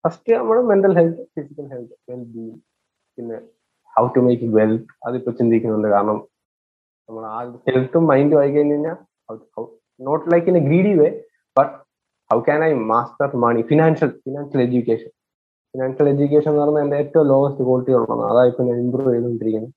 [0.08, 2.58] ഫസ്റ്റ് നമ്മുടെ mental health physical health well being
[3.18, 3.38] പിന്നെ
[3.98, 5.88] ഹൗ ടു മേക്ക് വെൽത്ത് അതിപ്പോ ചിന്തിക്കുന്നുണ്ട്.
[5.88, 6.28] കാരണം
[7.10, 8.98] നമ്മൾ ആ ഹെൽത്തും മൈൻഡും ആയി കഴിഞ്ഞു കഴിഞ്ഞാൽ
[10.02, 11.10] not like in a greedy way
[11.58, 11.81] but
[12.32, 15.12] how can I master money financial financial education
[15.74, 19.74] financial education എന്ന് പറയുന്നത് എന്റെ ഏറ്റവും ലോവസ്റ്റ് ക്വാളിറ്റി ഉള്ളതാണ് അതായിപ്പോ ഞാൻ ഇമ്പ്രൂവ് ചെയ്തുകൊണ്ടിരിക്കുന്നത്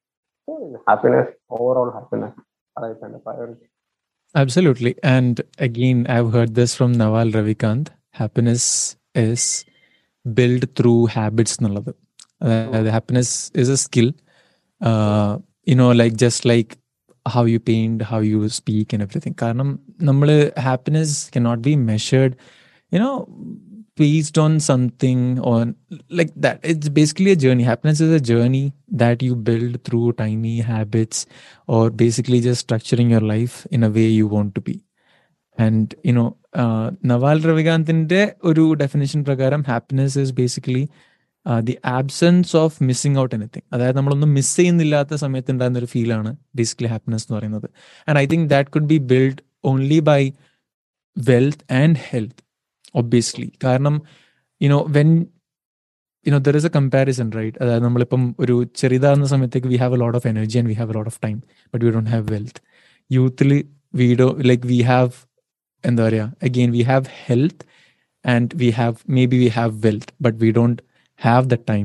[0.89, 2.41] ഹാപ്പിനെസ് ഓവറോൾ ഹാപ്പിനെസ്
[2.77, 3.67] അതായിപ്പോ എന്റെ priority
[4.35, 4.97] Absolutely.
[5.05, 7.85] And again, I've heard this from Nawal Ravikant.
[8.11, 8.65] Happiness
[9.15, 9.43] is
[10.25, 11.53] built through habits.
[11.59, 11.91] എന്നുള്ളത്.
[12.69, 13.31] അതായത് happiness
[13.63, 14.09] is a skill.
[14.81, 15.33] Uh,
[15.67, 16.73] you know, like just like
[17.27, 19.35] how you paint, how you speak and everything.
[19.43, 19.69] കാരണം
[20.01, 21.75] നമ്മൾ happiness cannot be
[22.93, 23.15] you know,
[23.97, 25.75] based on something or
[26.11, 26.61] like that.
[26.63, 27.63] It's basically a journey.
[27.63, 31.27] Happiness is a journey that you build through tiny habits
[31.67, 34.85] or basically just structuring your life in a way you want to be.
[35.59, 40.91] And you know, uh, Naval Ravikantinte definition prakaram happiness is basically
[41.47, 46.35] basically the absence of missing out anything അതായത് നമ്മളൊന്നും miss ചെയ്യുന്നില്ലാത്ത സമയത്ത് ഉണ്ടാകുന്ന ഒരു ഫീലാണ്
[46.59, 47.67] basically happiness എന്ന് പറയുന്നത്
[48.09, 50.23] and I think that could be build only by
[51.17, 52.41] wealth and health
[52.95, 53.95] obviously കാരണം
[54.61, 55.11] you know when
[56.27, 60.17] you know there is a comparison right അതായത് നമ്മളിപ്പം ഒരു ചെറുതാകുന്ന സമയത്തേക്ക് we have a lot
[60.17, 61.37] of energy and we have a lot of time
[61.75, 62.61] but we don't have wealth
[63.11, 63.51] യൂത്തിൽ
[63.95, 65.13] we do like we have
[65.85, 67.65] എന്താ പറയുക again we have health
[68.25, 68.97] and we have
[69.27, 70.81] maybe we have wealth but we don't
[71.21, 71.85] have the time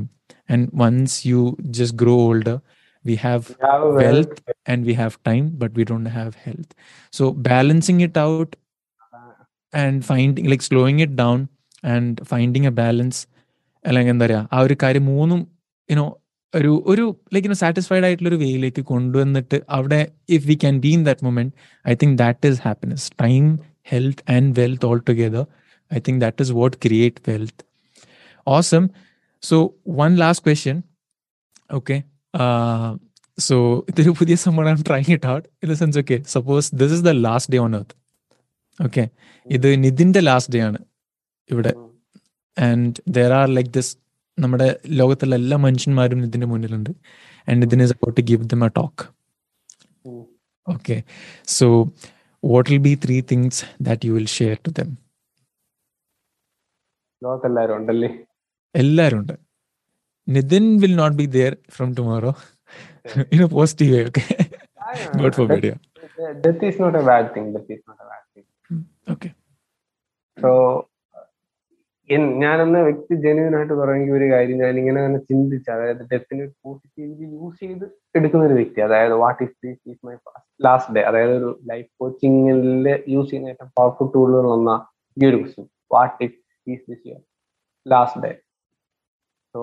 [0.50, 2.56] and once you just grow older
[3.04, 3.44] we have
[4.00, 4.34] wealth
[4.66, 6.70] and we have time but we don't have health.
[7.12, 8.50] So balancing it out
[9.72, 11.40] and finding like slowing it down
[11.84, 13.18] and finding a balance
[13.84, 15.38] അല്ലെങ്കിൽ എന്താ പറയുക ആ ഒരു കാര്യം മൂന്നും
[15.88, 16.04] you know
[16.54, 20.00] ഒരു ഒരു like you know satisfied ആയിട്ടുള്ള ഒരു വേയിലേക്ക് കൊണ്ടുവന്നിട്ട് അവിടെ
[20.36, 21.52] if we can be in that moment
[21.84, 23.44] I think that is happiness time
[23.92, 25.44] health and wealth all together
[25.90, 27.64] I think that is what create wealth
[28.46, 28.84] awesome
[29.42, 29.58] so
[30.00, 30.78] one last question
[31.70, 31.96] okay
[33.38, 33.56] so
[33.90, 37.52] ഇതൊരു പുതിയ സംഭവമാണ് trying it out in the sense okay suppose this is the last
[37.54, 37.94] day on earth
[38.78, 39.04] okay
[39.46, 40.80] ഇത് നിതിന്റെ last day ആണ്
[41.50, 41.72] ഇവിടെ.
[42.56, 43.92] And there are like this
[44.38, 44.68] നമ്മുടെ
[45.00, 46.90] ലോകത്തുള്ള എല്ലാ മനുഷ്യന്മാരും ഇതിന്റെ മുന്നിലുണ്ട്.
[47.48, 49.04] And Nithin is about to give them a talk.
[50.66, 50.96] Okay
[51.58, 51.66] so
[52.42, 54.90] what will be three things that you will share to them
[57.22, 58.10] ലോകത്തെല്ലാവരും ഉണ്ടല്ലേ?
[58.74, 59.34] എല്ലാവരും ഉണ്ട്.
[60.28, 62.32] Nithin will not be there from tomorrow
[63.28, 64.24] in a positive way okay
[65.16, 65.72] god for ബിഡിയ
[66.44, 68.48] death is not a bad thing death is not a bad thing
[69.14, 69.30] okay
[70.38, 70.50] so
[72.42, 77.58] ഞാനെന്ന വ്യക്തി genuine ആയിട്ട് പറയുമെങ്കിൽ ഒരു കാര്യം ഞാൻ ഇങ്ങനെ തന്നെ ചിന്തിച്ച് അതായത് ഡെത്തിനെ പോസിറ്റീവ്ലി യൂസ്
[77.60, 80.14] ചെയ്ത് എടുക്കുന്ന ഒരു വ്യക്തി അതായത് what is this is my
[80.60, 82.58] last day അതായത് ഒരു ലൈഫ് കോച്ചിങ്ങിൽ
[83.14, 84.72] യൂസ് ചെയ്യുന്ന ഏറ്റവും പവർഫുൾ ടൂളുകൾ ഒന്ന
[85.16, 87.22] ഈ ഒരു question what if is this your
[87.86, 88.32] last day
[89.54, 89.62] so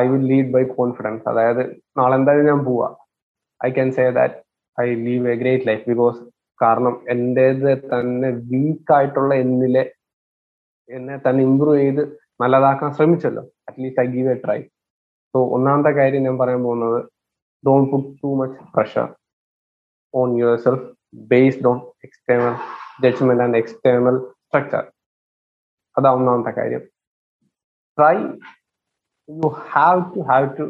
[0.00, 1.62] I will lead by confidence അതായത്
[1.98, 2.88] നാളെ എന്തായാലും ഞാൻ പോവാ.
[3.60, 4.38] I can say that
[4.78, 6.18] I leave a great life because
[6.60, 9.84] കാരണം എന്റേത് തന്നെ വീക്ക് ആയിട്ടുള്ള എന്നിലെ
[10.88, 12.02] എന്നെ തന്നെ ഇമ്പ്രൂവ് ചെയ്ത്
[12.42, 13.42] നല്ലതാക്കാൻ ശ്രമിച്ചല്ലോ.
[13.68, 14.60] At least I give a try
[15.34, 16.98] so ഒന്നാമത്തെ കാര്യം ഞാൻ പറയാൻ പോകുന്നത്
[17.64, 19.06] don't put too much pressure
[20.14, 20.28] on
[20.66, 20.84] yourself
[21.32, 22.54] based on external
[23.04, 24.16] judgement and external
[24.46, 24.84] structure
[25.96, 26.82] അതാ ഒന്നാമത്തെ കാര്യം.
[27.98, 28.16] Try
[29.28, 30.64] you have to have to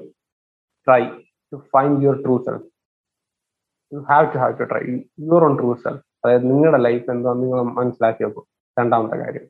[0.86, 1.02] try
[1.50, 2.62] to find your true self.
[3.92, 4.82] You have to have to try
[5.26, 8.44] your own true self അതായത് നിങ്ങളുടെ life എന്താ നിങ്ങൾ മനസ്സിലാക്കി വെക്കും.
[8.76, 9.44] രണ്ടാമത്തെ കാര്യം.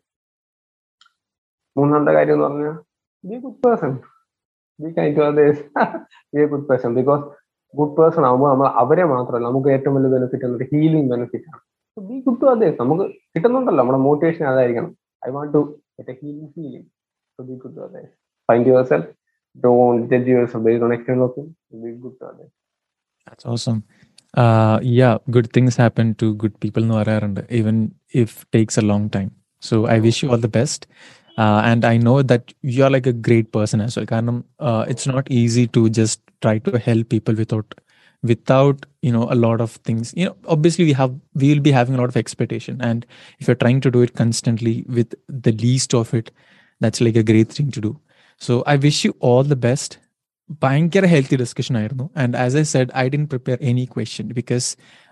[1.79, 2.77] മൂന്നാമത്തെ കാര്യം എന്ന് പറഞ്ഞാൽ
[3.29, 3.93] be good person
[4.83, 5.63] be kind to others
[6.33, 7.25] be a good person because
[7.79, 11.63] good person ആകുമ്പോൾ നമ്മൾ അവരെ മാത്രമല്ല നമുക്ക് ഏറ്റവും വലിയ ബെനിഫിറ്റ് എന്നത് ഹീലിംഗ് ബെനിഫിറ്റ് ആണ്.
[11.97, 13.05] ബി ഗുഡ് ടു അതേഴ്സ് നമുക്ക്
[13.35, 13.81] കിട്ടുന്നുണ്ടല്ലോ.
[13.83, 14.93] നമ്മുടെ മോട്ടിവേഷൻ അതായിരിക്കണം.
[15.27, 15.63] I want to
[15.99, 16.87] get a healing feeling
[17.49, 18.15] be good to others
[18.47, 19.07] find yourself.
[19.61, 21.55] Don't judge yourself based on external things.
[21.71, 22.51] Be good to others.
[23.27, 23.85] That's awesome.
[24.35, 29.09] Uh, yeah, good things happen to good people, no around, even if takes a long
[29.09, 29.31] time.
[29.61, 30.87] So I wish you all the best.
[31.39, 34.45] Uh, and I know that you are like a great person as well.
[34.59, 37.75] Uh, it's not easy to just try to help people without
[38.23, 41.71] without you know a lot of things you know obviously we have we will be
[41.71, 43.07] having a lot of expectation and
[43.39, 46.31] if you're trying to do it constantly with the least of it
[46.81, 48.01] that's like a great thing to do
[48.41, 49.93] so i wish you all the best
[50.63, 54.67] ഭയങ്കര healthy discussion ആയിരുന്നു and as I said I didn't prepare any question because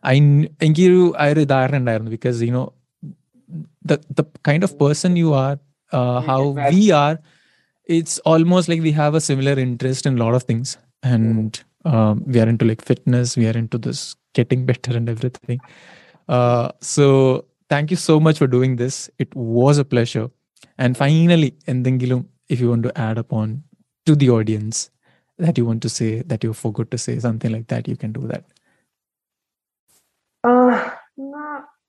[0.05, 0.17] I
[0.65, 2.65] എനിക്കൊരു ആ ഒരു ധാരണ ഉണ്ടായിരുന്നു because you know
[3.91, 5.55] the the kind of person you are
[6.31, 6.41] how
[6.75, 7.15] we are
[7.89, 10.69] it's almost like we have a similar interest in a lot of things
[11.05, 11.51] and
[11.85, 14.01] um, we are into like fitness we are into this
[14.39, 15.59] getting better and everything
[16.29, 17.07] uh, so
[17.71, 20.27] thank you so much for doing this it was a pleasure
[20.79, 23.47] and finally എന്തെങ്കിലും if you want to add upon
[24.07, 24.77] to the audience
[25.39, 28.13] that you want to say that you forgot to say something like that you can
[28.13, 28.45] do that.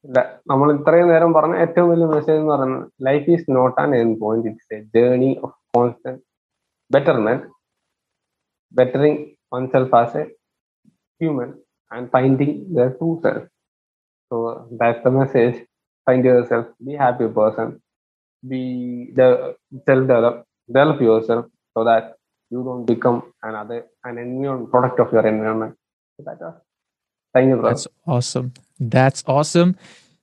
[0.06, 4.10] ഇല്ല നമ്മൾ ഇത്രയും നേരം പറഞ്ഞ ഏറ്റവും വലിയ message എന്ന് പറയുന്നത് life is not an end
[4.20, 6.20] point it's a journey of constant
[6.92, 7.46] betterment
[8.74, 9.20] bettering
[9.74, 10.24] oneself as a
[11.22, 11.50] human
[11.92, 13.46] and finding their true self
[14.32, 14.38] so
[14.82, 15.56] that's the message
[16.08, 17.70] find yourself be happy person
[18.48, 22.14] be the self develop develop yourself so that
[22.50, 25.76] you don't become another an environment product of your environment.
[26.20, 26.52] Uh,
[27.70, 28.54] That's awesome.
[28.80, 29.76] That's awesome.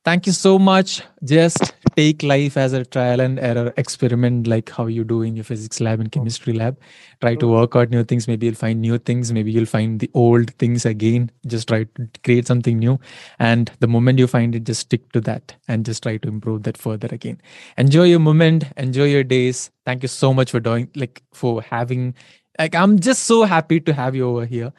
[0.06, 1.04] Thank you so much.
[1.26, 5.44] Just take life as a trial and error experiment, like how you do in your
[5.44, 6.80] physics lab and chemistry lab.
[7.20, 8.26] Try to work out new things.
[8.26, 9.34] Maybe you'll find new things.
[9.34, 11.30] Maybe you'll find the old things again.
[11.46, 12.98] Just try to create something new.
[13.38, 16.64] And the moment you find it, just stick to that and just try to improve
[16.64, 17.42] that further again.
[17.78, 18.64] Enjoy your moment.
[18.78, 19.72] Enjoy your days.
[19.86, 22.16] Thank you so much for doing, like, for having,
[22.58, 24.72] like, I'm just so happy to have you over here.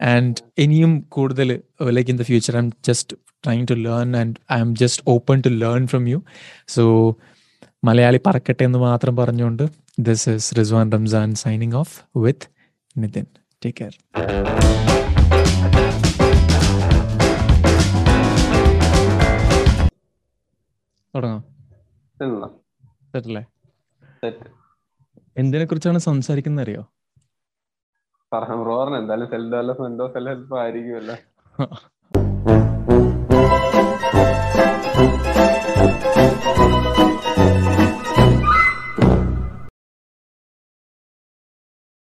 [0.00, 1.48] And ഇനിയും കൂടുതൽ
[1.96, 3.08] like in the future, I'm just
[3.43, 6.19] Trying to learn and I'm just open to learn from you.
[6.67, 6.83] So
[7.85, 9.63] Malayali പറക്കട്ടെ എന്ന് മാത്രം പറഞ്ഞുകൊണ്ട്
[9.99, 12.47] this is Rizwan Ramzan signing off with
[12.97, 13.25] Nithin
[13.65, 13.95] take care
[21.13, 21.41] തുടങ്ങാം.
[23.13, 23.43] സെറ്റല്ലേ.
[25.37, 26.83] എന്തിനെ കുറിച്ചാണ് സംസാരിക്കുന്നത് അറിയോ?
[28.97, 31.17] എന്തായാലും സെൽഫ് ഡെവലപ്മെന്റോ സെൽഫ് ഹെൽപ്പോ ആയിരിക്കുമല്ലോ.
[33.73, 35.22] Thank you.